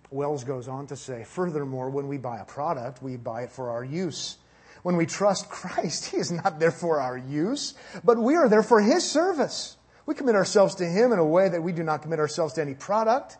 [0.09, 3.69] Wells goes on to say, furthermore, when we buy a product, we buy it for
[3.69, 4.37] our use.
[4.83, 7.73] When we trust Christ, He is not there for our use,
[8.03, 9.77] but we are there for His service.
[10.05, 12.61] We commit ourselves to Him in a way that we do not commit ourselves to
[12.61, 13.37] any product.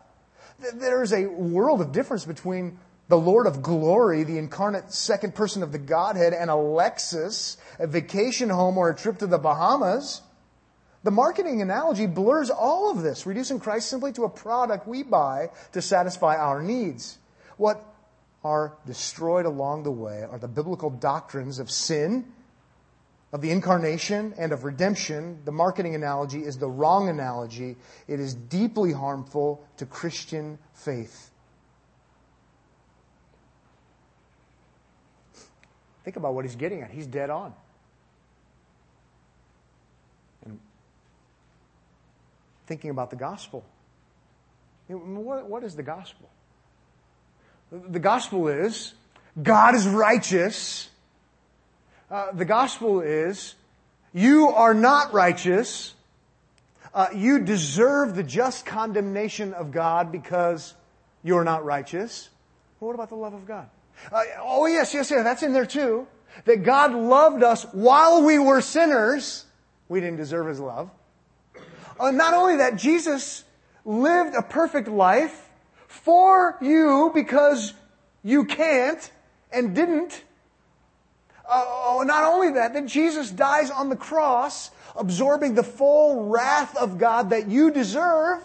[0.74, 2.78] There is a world of difference between
[3.08, 7.86] the Lord of glory, the incarnate second person of the Godhead, and a Lexus, a
[7.86, 10.22] vacation home, or a trip to the Bahamas.
[11.02, 15.50] The marketing analogy blurs all of this, reducing Christ simply to a product we buy
[15.72, 17.18] to satisfy our needs.
[17.56, 17.84] What
[18.44, 22.26] are destroyed along the way are the biblical doctrines of sin,
[23.32, 25.40] of the incarnation, and of redemption.
[25.44, 27.76] The marketing analogy is the wrong analogy.
[28.08, 31.30] It is deeply harmful to Christian faith.
[36.04, 36.90] Think about what he's getting at.
[36.90, 37.54] He's dead on.
[40.44, 40.58] And
[42.66, 43.64] thinking about the gospel.
[44.88, 46.28] What, what is the gospel?
[47.72, 48.92] The gospel is
[49.42, 50.90] God is righteous.
[52.10, 53.54] Uh, the gospel is
[54.12, 55.94] you are not righteous.
[56.92, 60.74] Uh, you deserve the just condemnation of God because
[61.22, 62.28] you're not righteous.
[62.78, 63.70] Well, what about the love of God?
[64.12, 66.06] Uh, oh, yes, yes, yes, that's in there too.
[66.44, 69.46] That God loved us while we were sinners.
[69.88, 70.90] We didn't deserve His love.
[71.98, 73.44] Uh, not only that, Jesus
[73.86, 75.41] lived a perfect life
[75.92, 77.74] for you because
[78.24, 79.10] you can't
[79.52, 80.24] and didn't.
[81.48, 86.76] Uh, oh, not only that, then Jesus dies on the cross, absorbing the full wrath
[86.76, 88.42] of God that you deserve.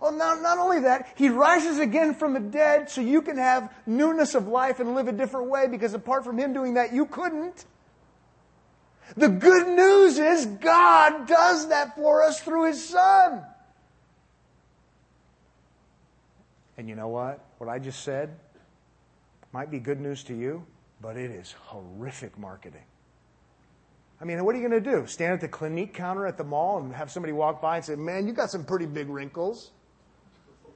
[0.00, 3.72] Oh, not, not only that, he rises again from the dead so you can have
[3.84, 7.04] newness of life and live a different way because apart from him doing that, you
[7.04, 7.64] couldn't.
[9.16, 13.44] The good news is God does that for us through his son.
[16.78, 17.44] And you know what?
[17.58, 18.30] What I just said
[19.52, 20.64] might be good news to you,
[21.00, 22.84] but it is horrific marketing.
[24.20, 25.06] I mean, what are you going to do?
[25.06, 27.96] Stand at the Clinique counter at the mall and have somebody walk by and say,
[27.96, 29.72] Man, you got some pretty big wrinkles.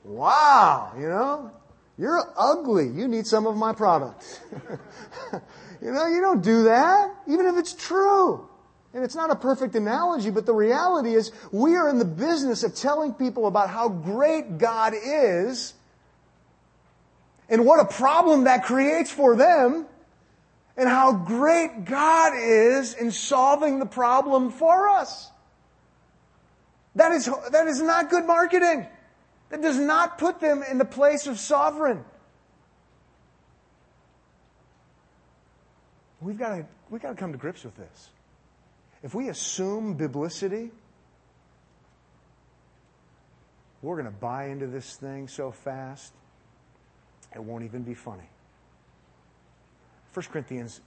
[0.05, 1.53] Wow, you know,
[1.97, 2.89] you're ugly.
[2.89, 4.43] You need some of my product.
[5.81, 8.49] you know, you don't do that, even if it's true.
[8.95, 12.63] And it's not a perfect analogy, but the reality is we are in the business
[12.63, 15.75] of telling people about how great God is
[17.49, 19.87] and what a problem that creates for them
[20.77, 25.31] and how great God is in solving the problem for us.
[26.95, 28.87] That is, that is not good marketing.
[29.51, 32.05] That does not put them in the place of sovereign.
[36.21, 38.11] We've got to, we've got to come to grips with this.
[39.03, 40.71] If we assume biblicity,
[43.83, 46.13] we're going to buy into this thing so fast,
[47.35, 48.29] it won't even be funny.
[50.15, 50.81] 1 Corinthians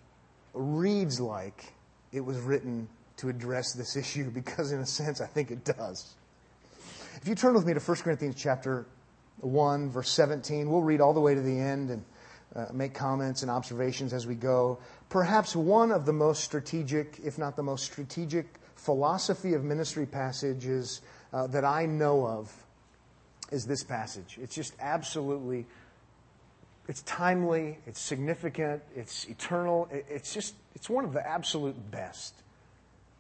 [0.54, 1.74] reads like
[2.12, 2.88] it was written
[3.18, 6.16] to address this issue because, in a sense, I think it does.
[7.22, 8.86] If you turn with me to 1 Corinthians chapter
[9.40, 12.04] 1, verse 17, we'll read all the way to the end and
[12.56, 14.80] uh, make comments and observations as we go.
[15.10, 21.02] Perhaps one of the most strategic, if not the most strategic, philosophy of ministry passages
[21.34, 22.54] uh, that I know of
[23.52, 24.38] is this passage.
[24.42, 25.66] It's just absolutely,
[26.88, 29.88] it's timely, it's significant, it's eternal.
[29.92, 32.36] It's just, it's one of the absolute best.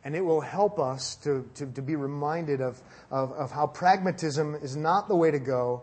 [0.03, 4.53] And it will help us to, to, to be reminded of, of, of how pragmatism
[4.55, 5.82] is not the way to go.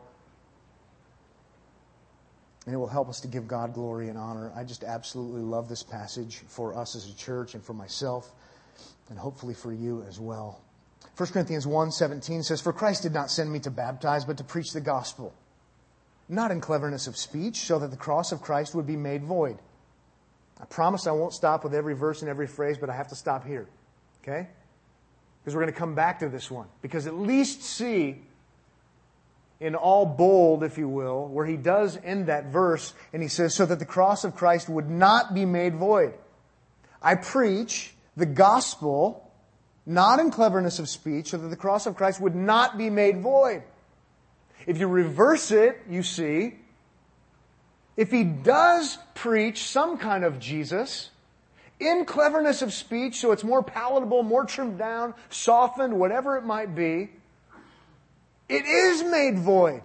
[2.66, 4.52] And it will help us to give God glory and honor.
[4.54, 8.30] I just absolutely love this passage for us as a church and for myself,
[9.10, 10.60] and hopefully for you as well.
[11.16, 14.72] 1 Corinthians 1:17 says, "For Christ did not send me to baptize, but to preach
[14.72, 15.34] the gospel,
[16.28, 19.58] not in cleverness of speech, so that the cross of Christ would be made void."
[20.60, 23.16] I promise I won't stop with every verse and every phrase, but I have to
[23.16, 23.66] stop here.
[24.22, 24.48] Okay?
[25.40, 26.68] Because we're going to come back to this one.
[26.82, 28.22] Because at least see
[29.58, 33.54] in all bold, if you will, where he does end that verse and he says,
[33.54, 36.14] so that the cross of Christ would not be made void.
[37.00, 39.30] I preach the gospel
[39.84, 43.20] not in cleverness of speech, so that the cross of Christ would not be made
[43.20, 43.64] void.
[44.66, 46.56] If you reverse it, you see,
[47.96, 51.10] if he does preach some kind of Jesus,
[51.82, 56.74] in cleverness of speech, so it's more palatable, more trimmed down, softened, whatever it might
[56.74, 57.10] be,
[58.48, 59.82] it is made void.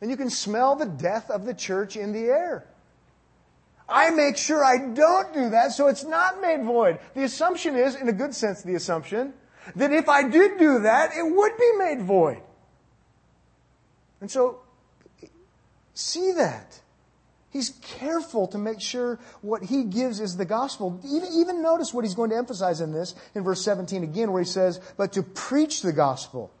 [0.00, 2.64] And you can smell the death of the church in the air.
[3.88, 6.98] I make sure I don't do that so it's not made void.
[7.14, 9.32] The assumption is, in a good sense, the assumption
[9.76, 12.42] that if I did do that, it would be made void.
[14.20, 14.60] And so,
[15.94, 16.80] see that.
[17.50, 21.00] He's careful to make sure what he gives is the gospel.
[21.04, 24.42] Even, even notice what he's going to emphasize in this in verse 17 again, where
[24.42, 26.52] he says, but to preach the gospel.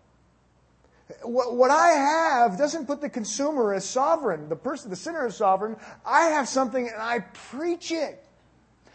[1.22, 5.36] What, what I have doesn't put the consumer as sovereign, the person, the sinner as
[5.36, 5.76] sovereign.
[6.06, 8.24] I have something and I preach it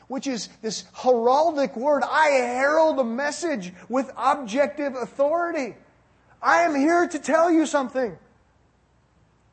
[0.07, 2.03] which is this heraldic word.
[2.03, 5.75] I herald a message with objective authority.
[6.41, 8.15] I am here to tell you something.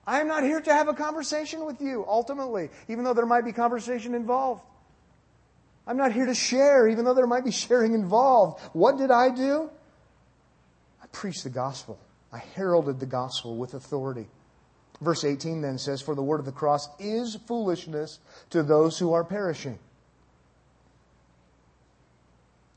[0.07, 3.45] I am not here to have a conversation with you, ultimately, even though there might
[3.45, 4.63] be conversation involved.
[5.87, 8.61] I'm not here to share, even though there might be sharing involved.
[8.73, 9.71] What did I do?
[11.03, 11.99] I preached the gospel.
[12.33, 14.29] I heralded the gospel with authority.
[15.01, 18.19] Verse 18 then says, For the word of the cross is foolishness
[18.51, 19.79] to those who are perishing.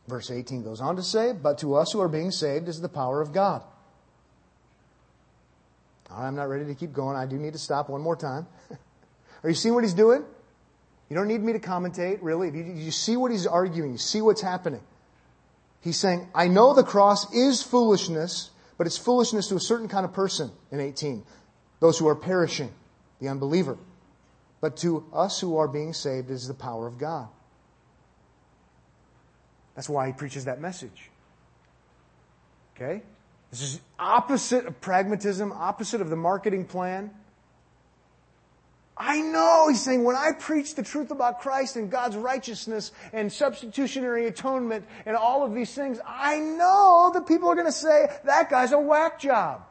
[0.08, 2.90] Verse 18 goes on to say, But to us who are being saved is the
[2.90, 3.64] power of God.
[6.16, 7.18] I'm not ready to keep going.
[7.18, 8.48] I do need to stop one more time.
[9.44, 10.24] Are you seeing what he's doing?
[11.10, 12.50] You don't need me to commentate, really.
[12.50, 13.92] You, you see what he's arguing.
[13.92, 14.82] You see what's happening.
[15.82, 20.06] He's saying, I know the cross is foolishness, but it's foolishness to a certain kind
[20.06, 21.24] of person in 18.
[21.80, 22.72] Those who are perishing,
[23.20, 23.78] the unbeliever.
[24.62, 27.28] But to us who are being saved is the power of God.
[29.76, 31.10] That's why he preaches that message.
[32.76, 33.04] Okay?
[33.54, 37.12] This is opposite of pragmatism, opposite of the marketing plan.
[38.98, 43.32] I know, he's saying, when I preach the truth about Christ and God's righteousness and
[43.32, 48.08] substitutionary atonement and all of these things, I know that people are going to say,
[48.26, 49.64] that guy's a whack job.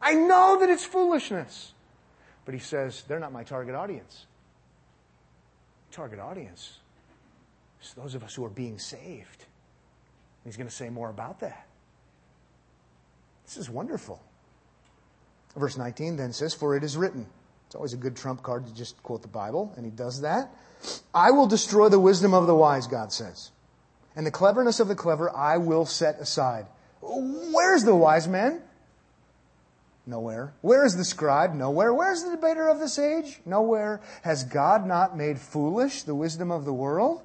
[0.00, 1.72] I know that it's foolishness.
[2.44, 4.24] But he says, they're not my target audience.
[5.90, 6.78] Target audience
[7.82, 9.46] is those of us who are being saved.
[10.44, 11.65] He's going to say more about that.
[13.46, 14.20] This is wonderful.
[15.56, 17.26] Verse 19 then says, For it is written.
[17.66, 20.50] It's always a good trump card to just quote the Bible, and he does that.
[21.14, 23.50] I will destroy the wisdom of the wise, God says.
[24.14, 26.66] And the cleverness of the clever I will set aside.
[27.00, 28.62] Where's the wise man?
[30.06, 30.52] Nowhere.
[30.60, 31.54] Where is the scribe?
[31.54, 31.92] Nowhere.
[31.92, 33.40] Where's the debater of this age?
[33.44, 34.00] Nowhere.
[34.22, 37.22] Has God not made foolish the wisdom of the world?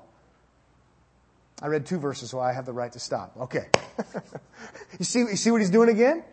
[1.62, 3.36] I read two verses, so I have the right to stop.
[3.40, 3.68] Okay.
[5.00, 6.24] you see, you see what he's doing again?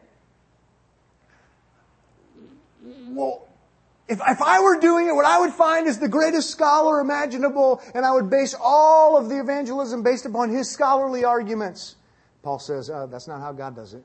[3.09, 3.47] Well,
[4.09, 7.83] if, if I were doing it, what I would find is the greatest scholar imaginable,
[7.95, 11.97] and I would base all of the evangelism based upon his scholarly arguments.
[12.43, 14.05] Paul says, uh, that's not how God does it.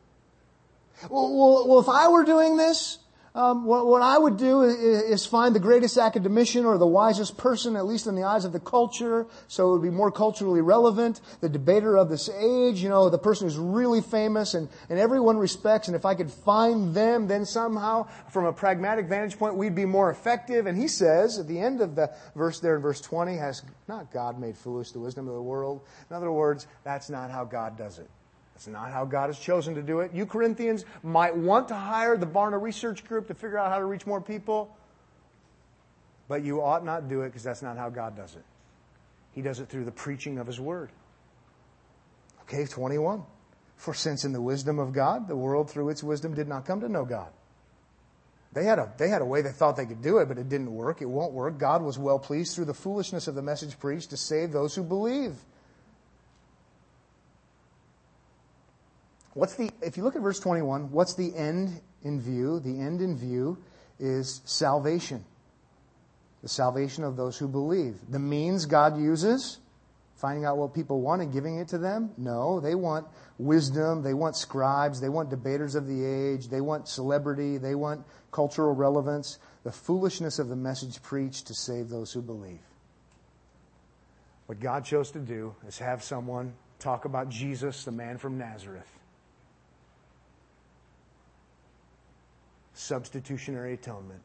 [1.09, 2.99] Well, well, well, if I were doing this,
[3.35, 7.35] um, what, what, I would do is, is, find the greatest academician or the wisest
[7.35, 10.61] person, at least in the eyes of the culture, so it would be more culturally
[10.61, 11.19] relevant.
[11.41, 15.37] The debater of this age, you know, the person who's really famous and, and everyone
[15.37, 15.87] respects.
[15.87, 19.85] And if I could find them, then somehow, from a pragmatic vantage point, we'd be
[19.85, 20.67] more effective.
[20.67, 24.13] And he says at the end of the verse there in verse 20, has not
[24.13, 25.81] God made foolish the wisdom of the world?
[26.07, 28.09] In other words, that's not how God does it.
[28.53, 30.13] That's not how God has chosen to do it.
[30.13, 33.85] You Corinthians might want to hire the Barna Research Group to figure out how to
[33.85, 34.75] reach more people,
[36.27, 38.43] but you ought not do it because that's not how God does it.
[39.31, 40.91] He does it through the preaching of His Word.
[42.43, 43.23] Okay, 21.
[43.77, 46.81] For since in the wisdom of God, the world through its wisdom did not come
[46.81, 47.29] to know God.
[48.53, 50.47] They had, a, they had a way they thought they could do it, but it
[50.47, 51.01] didn't work.
[51.01, 51.57] It won't work.
[51.57, 54.83] God was well pleased through the foolishness of the message preached to save those who
[54.83, 55.33] believe.
[59.33, 62.59] What's the, if you look at verse 21, what's the end in view?
[62.59, 63.57] The end in view
[63.99, 65.25] is salvation.
[66.43, 67.95] The salvation of those who believe.
[68.09, 69.57] The means God uses,
[70.15, 72.11] finding out what people want and giving it to them?
[72.15, 73.07] No, they want
[73.39, 78.05] wisdom, they want scribes, they want debaters of the age, they want celebrity, they want
[78.31, 79.39] cultural relevance.
[79.63, 82.61] The foolishness of the message preached to save those who believe.
[84.45, 88.99] What God chose to do is have someone talk about Jesus, the man from Nazareth
[92.73, 94.21] substitutionary atonement.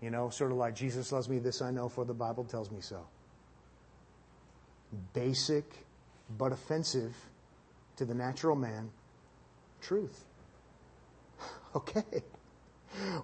[0.00, 2.70] You know, sort of like Jesus loves me, this I know, for the Bible tells
[2.70, 3.00] me so.
[5.14, 5.64] Basic,
[6.38, 7.14] but offensive
[7.96, 8.90] to the natural man
[9.80, 10.24] truth.
[11.74, 12.22] Okay.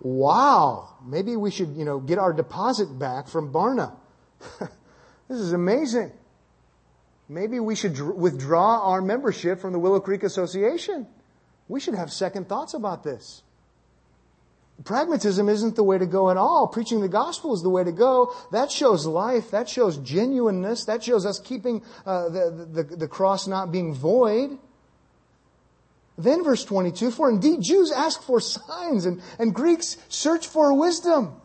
[0.02, 0.90] Wow.
[1.06, 3.94] Maybe we should, you know, get our deposit back from Barna.
[4.60, 6.12] this is amazing.
[7.30, 11.06] Maybe we should withdraw our membership from the Willow Creek Association.
[11.66, 13.42] We should have second thoughts about this.
[14.84, 16.66] Pragmatism isn't the way to go at all.
[16.66, 18.34] Preaching the gospel is the way to go.
[18.50, 19.50] That shows life.
[19.50, 20.84] That shows genuineness.
[20.86, 24.58] That shows us keeping uh, the, the, the cross not being void.
[26.18, 31.40] Then verse 22, for indeed Jews ask for signs and, and Greeks search for wisdom.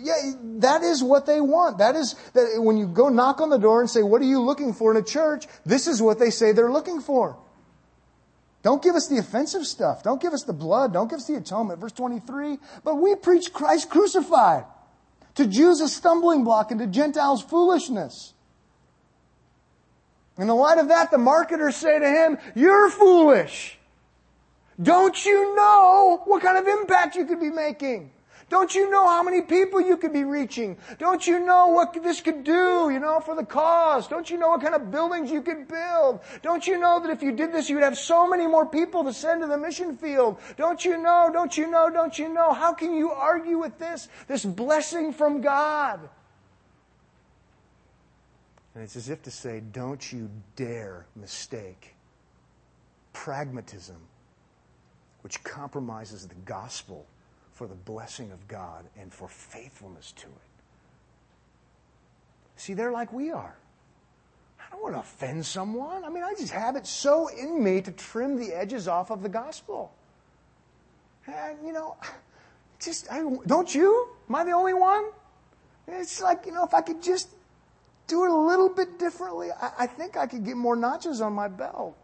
[0.00, 0.14] Yeah,
[0.60, 1.78] that is what they want.
[1.78, 4.40] That is, that when you go knock on the door and say, what are you
[4.40, 5.46] looking for in a church?
[5.64, 7.38] This is what they say they're looking for.
[8.64, 10.02] Don't give us the offensive stuff.
[10.02, 10.94] Don't give us the blood.
[10.94, 11.78] Don't give us the atonement.
[11.80, 14.64] Verse 23, but we preach Christ crucified.
[15.34, 18.32] To Jews a stumbling block and to Gentiles foolishness.
[20.38, 23.78] In the light of that, the marketers say to him, you're foolish.
[24.82, 28.13] Don't you know what kind of impact you could be making?
[28.54, 30.76] Don't you know how many people you could be reaching?
[31.00, 34.06] Don't you know what this could do, you know, for the cause?
[34.06, 36.20] Don't you know what kind of buildings you could build?
[36.40, 39.12] Don't you know that if you did this, you'd have so many more people to
[39.12, 40.38] send to the mission field?
[40.56, 41.30] Don't you know?
[41.32, 41.90] Don't you know?
[41.90, 42.52] Don't you know?
[42.52, 44.06] How can you argue with this?
[44.28, 46.08] This blessing from God.
[48.76, 51.96] And it's as if to say, don't you dare mistake
[53.12, 53.98] pragmatism
[55.22, 57.04] which compromises the gospel
[57.54, 60.50] for the blessing of God and for faithfulness to it.
[62.56, 63.56] See, they're like we are.
[64.60, 66.04] I don't want to offend someone.
[66.04, 69.22] I mean, I just have it so in me to trim the edges off of
[69.22, 69.92] the gospel.
[71.26, 71.96] And, you know,
[72.80, 74.08] just, I, don't you?
[74.28, 75.06] Am I the only one?
[75.86, 77.28] It's like, you know, if I could just
[78.06, 81.32] do it a little bit differently, I, I think I could get more notches on
[81.32, 81.96] my belt.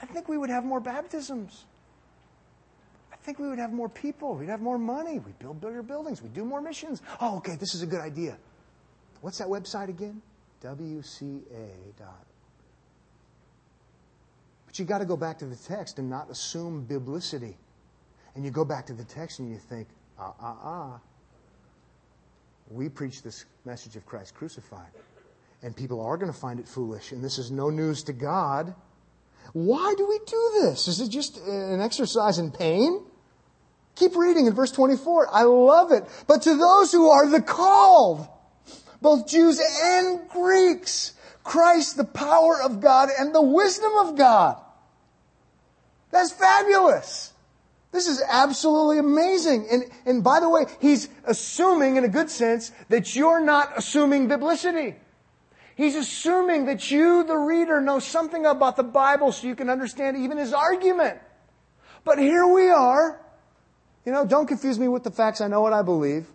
[0.00, 1.64] I think we would have more baptisms
[3.28, 4.36] think we would have more people.
[4.36, 5.18] We'd have more money.
[5.18, 6.22] We'd build bigger buildings.
[6.22, 7.02] We'd do more missions.
[7.20, 8.38] Oh, okay, this is a good idea.
[9.20, 10.22] What's that website again?
[10.64, 11.68] WCA.
[11.98, 12.26] Dot.
[14.64, 17.58] But you got to go back to the text and not assume biblicity.
[18.34, 21.00] And you go back to the text and you think, ah, ah, ah.
[22.70, 24.92] We preach this message of Christ crucified.
[25.62, 27.12] And people are going to find it foolish.
[27.12, 28.74] And this is no news to God.
[29.52, 30.88] Why do we do this?
[30.88, 33.04] Is it just an exercise in pain?
[33.98, 35.28] Keep reading in verse 24.
[35.32, 36.04] I love it.
[36.28, 38.28] But to those who are the called,
[39.02, 44.60] both Jews and Greeks, Christ, the power of God and the wisdom of God.
[46.12, 47.32] That's fabulous.
[47.90, 49.66] This is absolutely amazing.
[49.70, 54.28] And, and by the way, he's assuming in a good sense that you're not assuming
[54.28, 54.94] biblicity.
[55.74, 60.16] He's assuming that you, the reader, know something about the Bible so you can understand
[60.16, 61.18] even his argument.
[62.04, 63.20] But here we are,
[64.08, 65.42] you know, don't confuse me with the facts.
[65.42, 66.26] I know what I believe.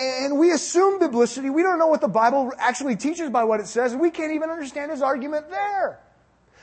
[0.00, 1.50] And we assume biblicity.
[1.50, 3.94] We don't know what the Bible actually teaches by what it says.
[3.94, 6.00] We can't even understand his argument there.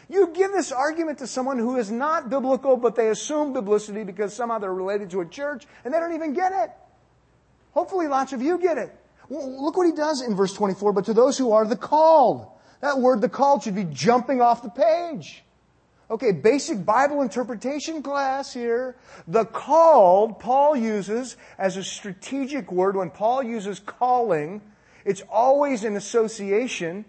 [0.10, 4.34] You give this argument to someone who is not biblical, but they assume biblicity because
[4.34, 6.72] somehow they're related to a church, and they don't even get it.
[7.74, 8.92] Hopefully lots of you get it.
[9.30, 12.48] look what he does in verse 24, but to those who are the called.
[12.82, 15.44] That word, the called, should be jumping off the page.
[16.12, 18.96] Okay, basic Bible interpretation class here.
[19.28, 22.96] The called, Paul uses as a strategic word.
[22.96, 24.62] When Paul uses calling,
[25.06, 27.06] it's always in association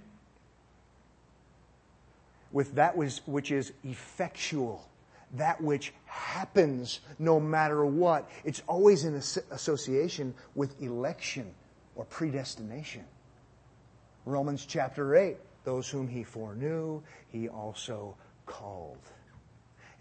[2.52, 4.86] with that which is effectual,
[5.34, 8.28] that which happens no matter what.
[8.44, 11.54] It's always in association with election
[11.94, 13.04] or predestination.
[14.26, 15.38] Romans chapter 8.
[15.62, 18.16] Those whom he foreknew, he also
[18.50, 18.98] called.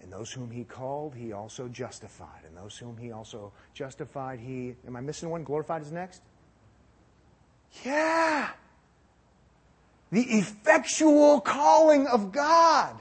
[0.02, 2.41] And those whom he called, he also justified.
[2.47, 5.43] And those whom he also justified, he, am I missing one?
[5.43, 6.22] Glorified is next?
[7.86, 8.50] Yeah.
[10.12, 13.00] The effectual calling of God.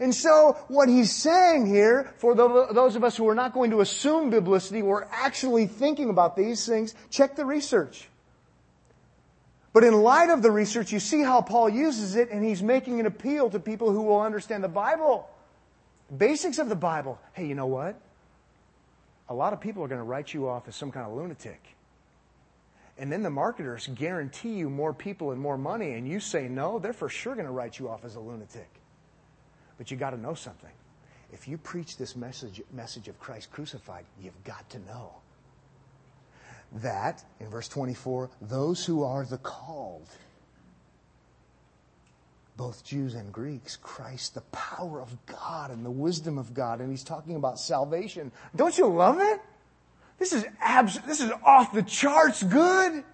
[0.00, 3.80] And so, what he's saying here, for those of us who are not going to
[3.80, 8.08] assume biblicity, we're actually thinking about these things, check the research.
[9.72, 13.00] But in light of the research, you see how Paul uses it, and he's making
[13.00, 15.28] an appeal to people who will understand the Bible.
[16.16, 17.18] Basics of the Bible.
[17.34, 18.00] Hey, you know what?
[19.28, 21.60] A lot of people are going to write you off as some kind of lunatic.
[22.96, 26.78] And then the marketers guarantee you more people and more money, and you say no,
[26.78, 28.68] they're for sure going to write you off as a lunatic.
[29.76, 30.72] But you got to know something.
[31.30, 35.12] If you preach this message, message of Christ crucified, you've got to know
[36.72, 40.08] that, in verse 24, those who are the called,
[42.56, 46.80] both Jews and Greeks, Christ, the power of God and the wisdom of God.
[46.80, 48.32] And he's talking about salvation.
[48.54, 49.40] Don't you love it?
[50.18, 53.04] This is abs- this is off the charts good.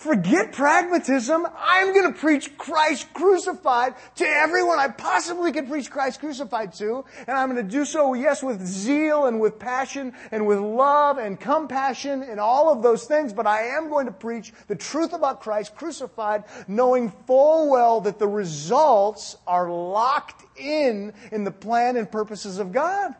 [0.00, 1.46] Forget pragmatism.
[1.58, 7.04] I'm going to preach Christ crucified to everyone I possibly can preach Christ crucified to.
[7.26, 11.18] And I'm going to do so, yes, with zeal and with passion and with love
[11.18, 13.34] and compassion and all of those things.
[13.34, 18.18] But I am going to preach the truth about Christ crucified, knowing full well that
[18.18, 23.14] the results are locked in in the plan and purposes of God.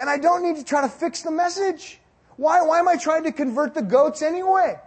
[0.00, 2.00] And I don't need to try to fix the message.
[2.36, 4.80] Why, why am I trying to convert the goats anyway?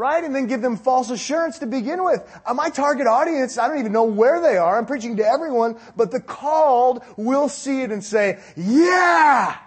[0.00, 0.24] Right?
[0.24, 2.26] And then give them false assurance to begin with.
[2.46, 4.78] Uh, my target audience, I don't even know where they are.
[4.78, 9.58] I'm preaching to everyone, but the called will see it and say, yeah!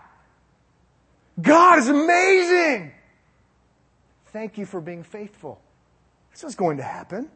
[1.40, 2.92] God is amazing!
[4.28, 5.62] Thank you for being faithful.
[6.32, 7.30] That's what's going to happen.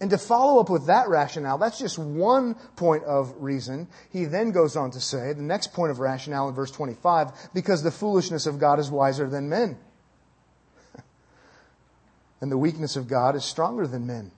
[0.00, 3.88] And to follow up with that rationale, that's just one point of reason.
[4.10, 7.82] He then goes on to say, the next point of rationale in verse 25, because
[7.82, 9.76] the foolishness of God is wiser than men
[12.40, 14.30] and the weakness of God is stronger than men.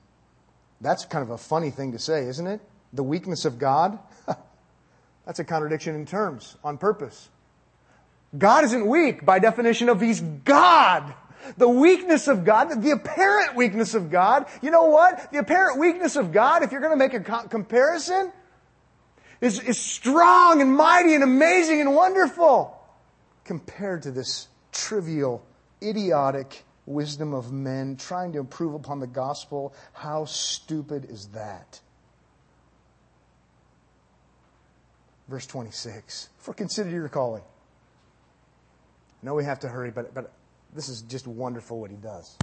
[0.81, 2.61] That's kind of a funny thing to say, isn't it?
[2.93, 3.99] The weakness of God?
[5.27, 7.29] That's a contradiction in terms, on purpose.
[8.37, 11.15] God isn't weak by definition of He's God.
[11.57, 15.33] The weakness of God, the apparent weakness of God, you know what?
[15.33, 18.33] The apparent weakness of God, if you're going to make a comparison,
[19.41, 22.77] is, is strong and mighty and amazing and wonderful
[23.45, 25.45] compared to this trivial,
[25.83, 29.75] idiotic, wisdom of men, trying to improve upon the gospel.
[29.93, 31.81] How stupid is that?
[35.29, 36.29] Verse 26.
[36.39, 37.43] For consider your calling.
[39.23, 40.33] I know we have to hurry, but, but
[40.75, 42.37] this is just wonderful what he does.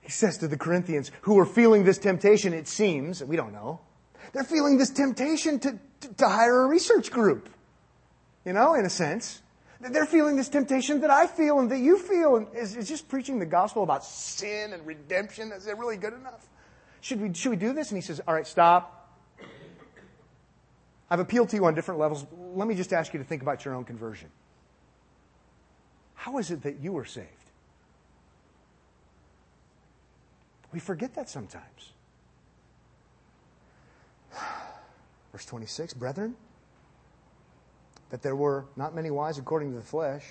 [0.00, 3.80] He says to the Corinthians who are feeling this temptation, it seems, we don't know,
[4.32, 7.48] they're feeling this temptation to, to, to hire a research group.
[8.44, 9.40] You know, in a sense.
[9.90, 12.36] They're feeling this temptation that I feel and that you feel.
[12.36, 16.14] And is, is just preaching the gospel about sin and redemption, is it really good
[16.14, 16.48] enough?
[17.00, 17.90] Should we, should we do this?
[17.90, 19.18] And he says, all right, stop.
[21.10, 22.24] I've appealed to you on different levels.
[22.54, 24.30] Let me just ask you to think about your own conversion.
[26.14, 27.28] How is it that you were saved?
[30.72, 31.92] We forget that sometimes.
[35.32, 36.36] Verse 26, brethren,
[38.14, 40.24] that there were not many wise according to the flesh,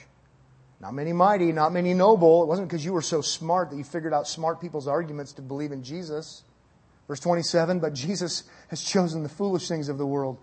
[0.79, 2.41] not many mighty, not many noble.
[2.41, 5.41] It wasn't because you were so smart that you figured out smart people's arguments to
[5.41, 6.43] believe in Jesus.
[7.09, 10.37] Verse 27, but Jesus has chosen the foolish things of the world.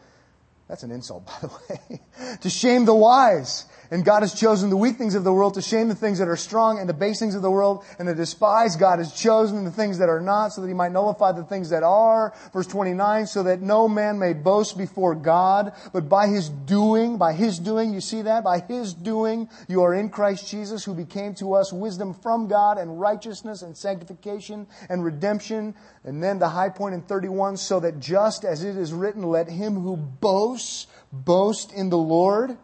[0.69, 2.01] That's an insult, by the way.
[2.43, 3.65] to shame the wise.
[3.91, 6.29] And God has chosen the weak things of the world to shame the things that
[6.29, 8.77] are strong and the base things of the world and the despise.
[8.77, 11.71] God has chosen the things that are not so that he might nullify the things
[11.71, 12.33] that are.
[12.53, 17.33] Verse 29, so that no man may boast before God, but by his doing, by
[17.33, 18.45] his doing, you see that?
[18.45, 22.79] By his doing, you are in Christ Jesus who became to us wisdom from God
[22.79, 25.75] and righteousness and sanctification and redemption.
[26.05, 29.49] And then the high point in 31, so that just as it is written, let
[29.49, 32.57] him who boasts boast in the Lord.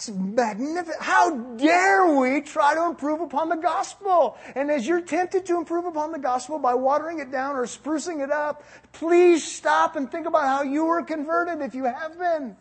[0.00, 1.02] It's magnificent.
[1.02, 4.38] How dare we try to improve upon the gospel?
[4.54, 8.24] And as you're tempted to improve upon the gospel by watering it down or sprucing
[8.24, 12.56] it up, please stop and think about how you were converted if you have been.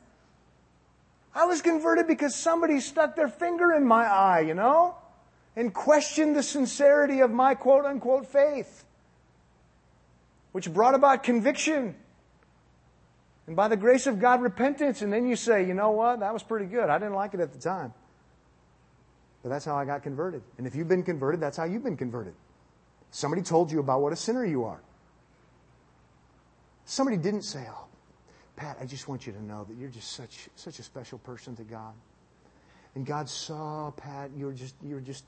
[1.33, 4.95] I was converted because somebody stuck their finger in my eye, you know,
[5.55, 8.83] and questioned the sincerity of my quote unquote faith,
[10.51, 11.95] which brought about conviction
[13.49, 15.01] and by the grace of God, repentance.
[15.01, 16.19] And then you say, you know what?
[16.19, 16.87] That was pretty good.
[16.87, 17.95] I didn't like it at the time.
[19.41, 20.43] But that's how I got converted.
[20.59, 22.35] And if you've been converted, that's how you've been converted.
[23.09, 24.79] Somebody told you about what a sinner you are.
[26.85, 27.87] Somebody didn't say, oh,
[28.55, 31.55] Pat, I just want you to know that you're just such, such a special person
[31.55, 31.95] to God.
[32.93, 35.23] And God saw, Pat, you were just, you were just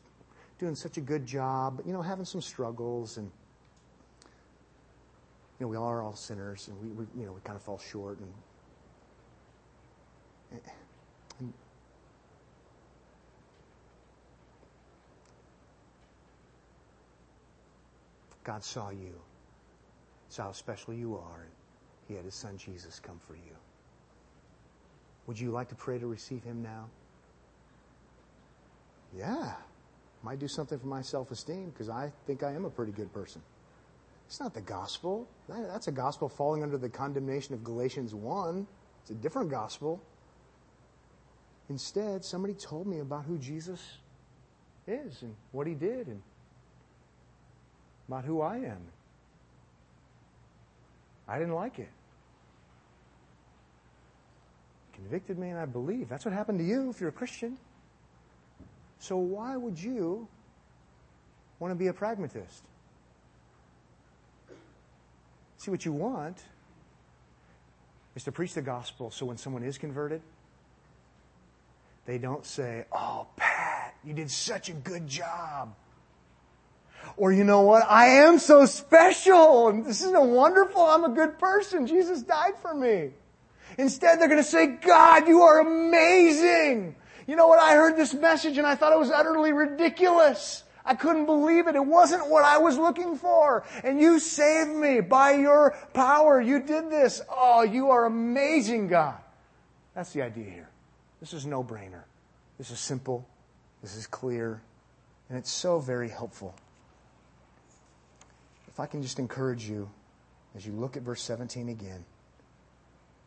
[0.60, 3.32] doing such a good job, you know, having some struggles and
[5.62, 7.78] you know, we are all sinners, and we, we you know, we kind of fall
[7.78, 8.34] short, and,
[11.40, 11.54] and
[18.44, 19.14] God saw you,
[20.30, 21.52] saw how special you are, and
[22.08, 23.56] He had His Son Jesus come for you.
[25.28, 26.90] Would you like to pray to receive Him now?
[29.16, 29.54] Yeah.
[30.24, 33.14] Might do something for my self esteem because I think I am a pretty good
[33.14, 33.44] person.
[34.32, 35.28] It's not the gospel.
[35.50, 38.66] That's a gospel falling under the condemnation of Galatians 1.
[39.02, 40.02] It's a different gospel.
[41.70, 43.82] Instead, somebody told me about who Jesus
[44.88, 46.22] is and what he did and
[48.08, 48.80] about who I am.
[51.28, 51.92] I didn't like it.
[54.94, 56.08] Convicted me and I believe.
[56.08, 57.58] That's what happened to you if you're a Christian.
[58.98, 60.30] So why would you
[61.60, 62.64] want to be a pragmatist?
[65.62, 66.40] See, what you want
[68.16, 70.24] is to preach the gospel so when someone is converted,
[72.08, 75.76] they don't say, Oh, Pat, you did such a good job.
[77.16, 77.86] Or you know what?
[77.88, 79.84] I am so special.
[79.84, 80.82] This isn't wonderful.
[80.82, 81.86] I'm a good person.
[81.86, 83.12] Jesus died for me.
[83.78, 86.96] Instead, they're going to say, God, you are amazing.
[87.28, 87.60] You know what?
[87.60, 90.64] I heard this message and I thought it was utterly ridiculous.
[90.86, 91.76] I couldn't believe it.
[91.76, 93.64] It wasn't what I was looking for.
[93.84, 96.42] And you saved me by your power.
[96.42, 97.22] You did this.
[97.30, 99.18] Oh, you are amazing, God.
[99.94, 100.70] That's the idea here.
[101.20, 102.04] This is no brainer.
[102.58, 103.28] This is simple.
[103.82, 104.62] This is clear.
[105.30, 106.56] And it's so very helpful.
[108.68, 109.90] If I can just encourage you
[110.56, 112.04] as you look at verse 17 again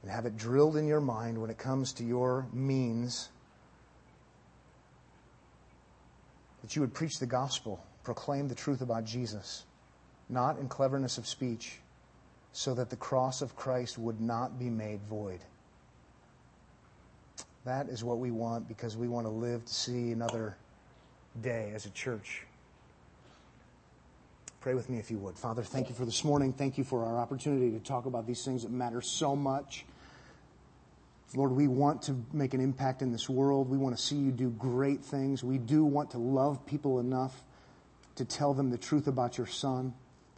[0.03, 3.31] and have it drilled in your mind when it comes to your means,
[6.65, 9.65] that you would preach the gospel, proclaim the truth about Jesus,
[10.31, 11.77] not in cleverness of speech,
[12.53, 15.41] so that the cross of Christ would not be made void.
[17.67, 20.57] That is what we want because we want to live to see another
[21.43, 22.47] day as a church.
[24.63, 25.37] Pray with me if you would.
[25.37, 26.55] Father, thank you for this morning.
[26.55, 29.85] Thank you for our opportunity to talk about these things that matter so much.
[31.37, 33.69] Lord, we want to make an impact in this world.
[33.69, 35.43] We want to see you do great things.
[35.43, 37.43] We do want to love people enough
[38.17, 39.95] to tell them the truth about your Son.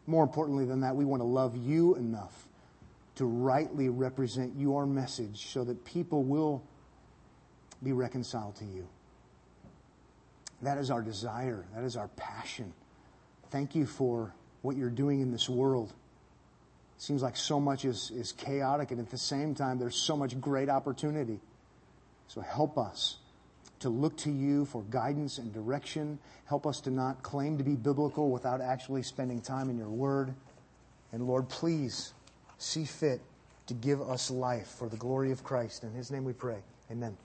[0.06, 2.48] More importantly than that, we want to love you enough
[3.16, 6.62] to rightly represent your message so that people will
[7.82, 8.88] be reconciled to you.
[10.62, 11.66] That is our desire.
[11.74, 12.72] That is our passion.
[13.50, 14.32] Thank you for
[14.62, 15.92] what you're doing in this world.
[16.98, 20.40] Seems like so much is, is chaotic, and at the same time, there's so much
[20.40, 21.40] great opportunity.
[22.28, 23.18] So help us
[23.80, 26.18] to look to you for guidance and direction.
[26.46, 30.34] Help us to not claim to be biblical without actually spending time in your word.
[31.12, 32.14] And Lord, please
[32.58, 33.20] see fit
[33.66, 35.84] to give us life for the glory of Christ.
[35.84, 36.58] In his name we pray.
[36.90, 37.16] Amen.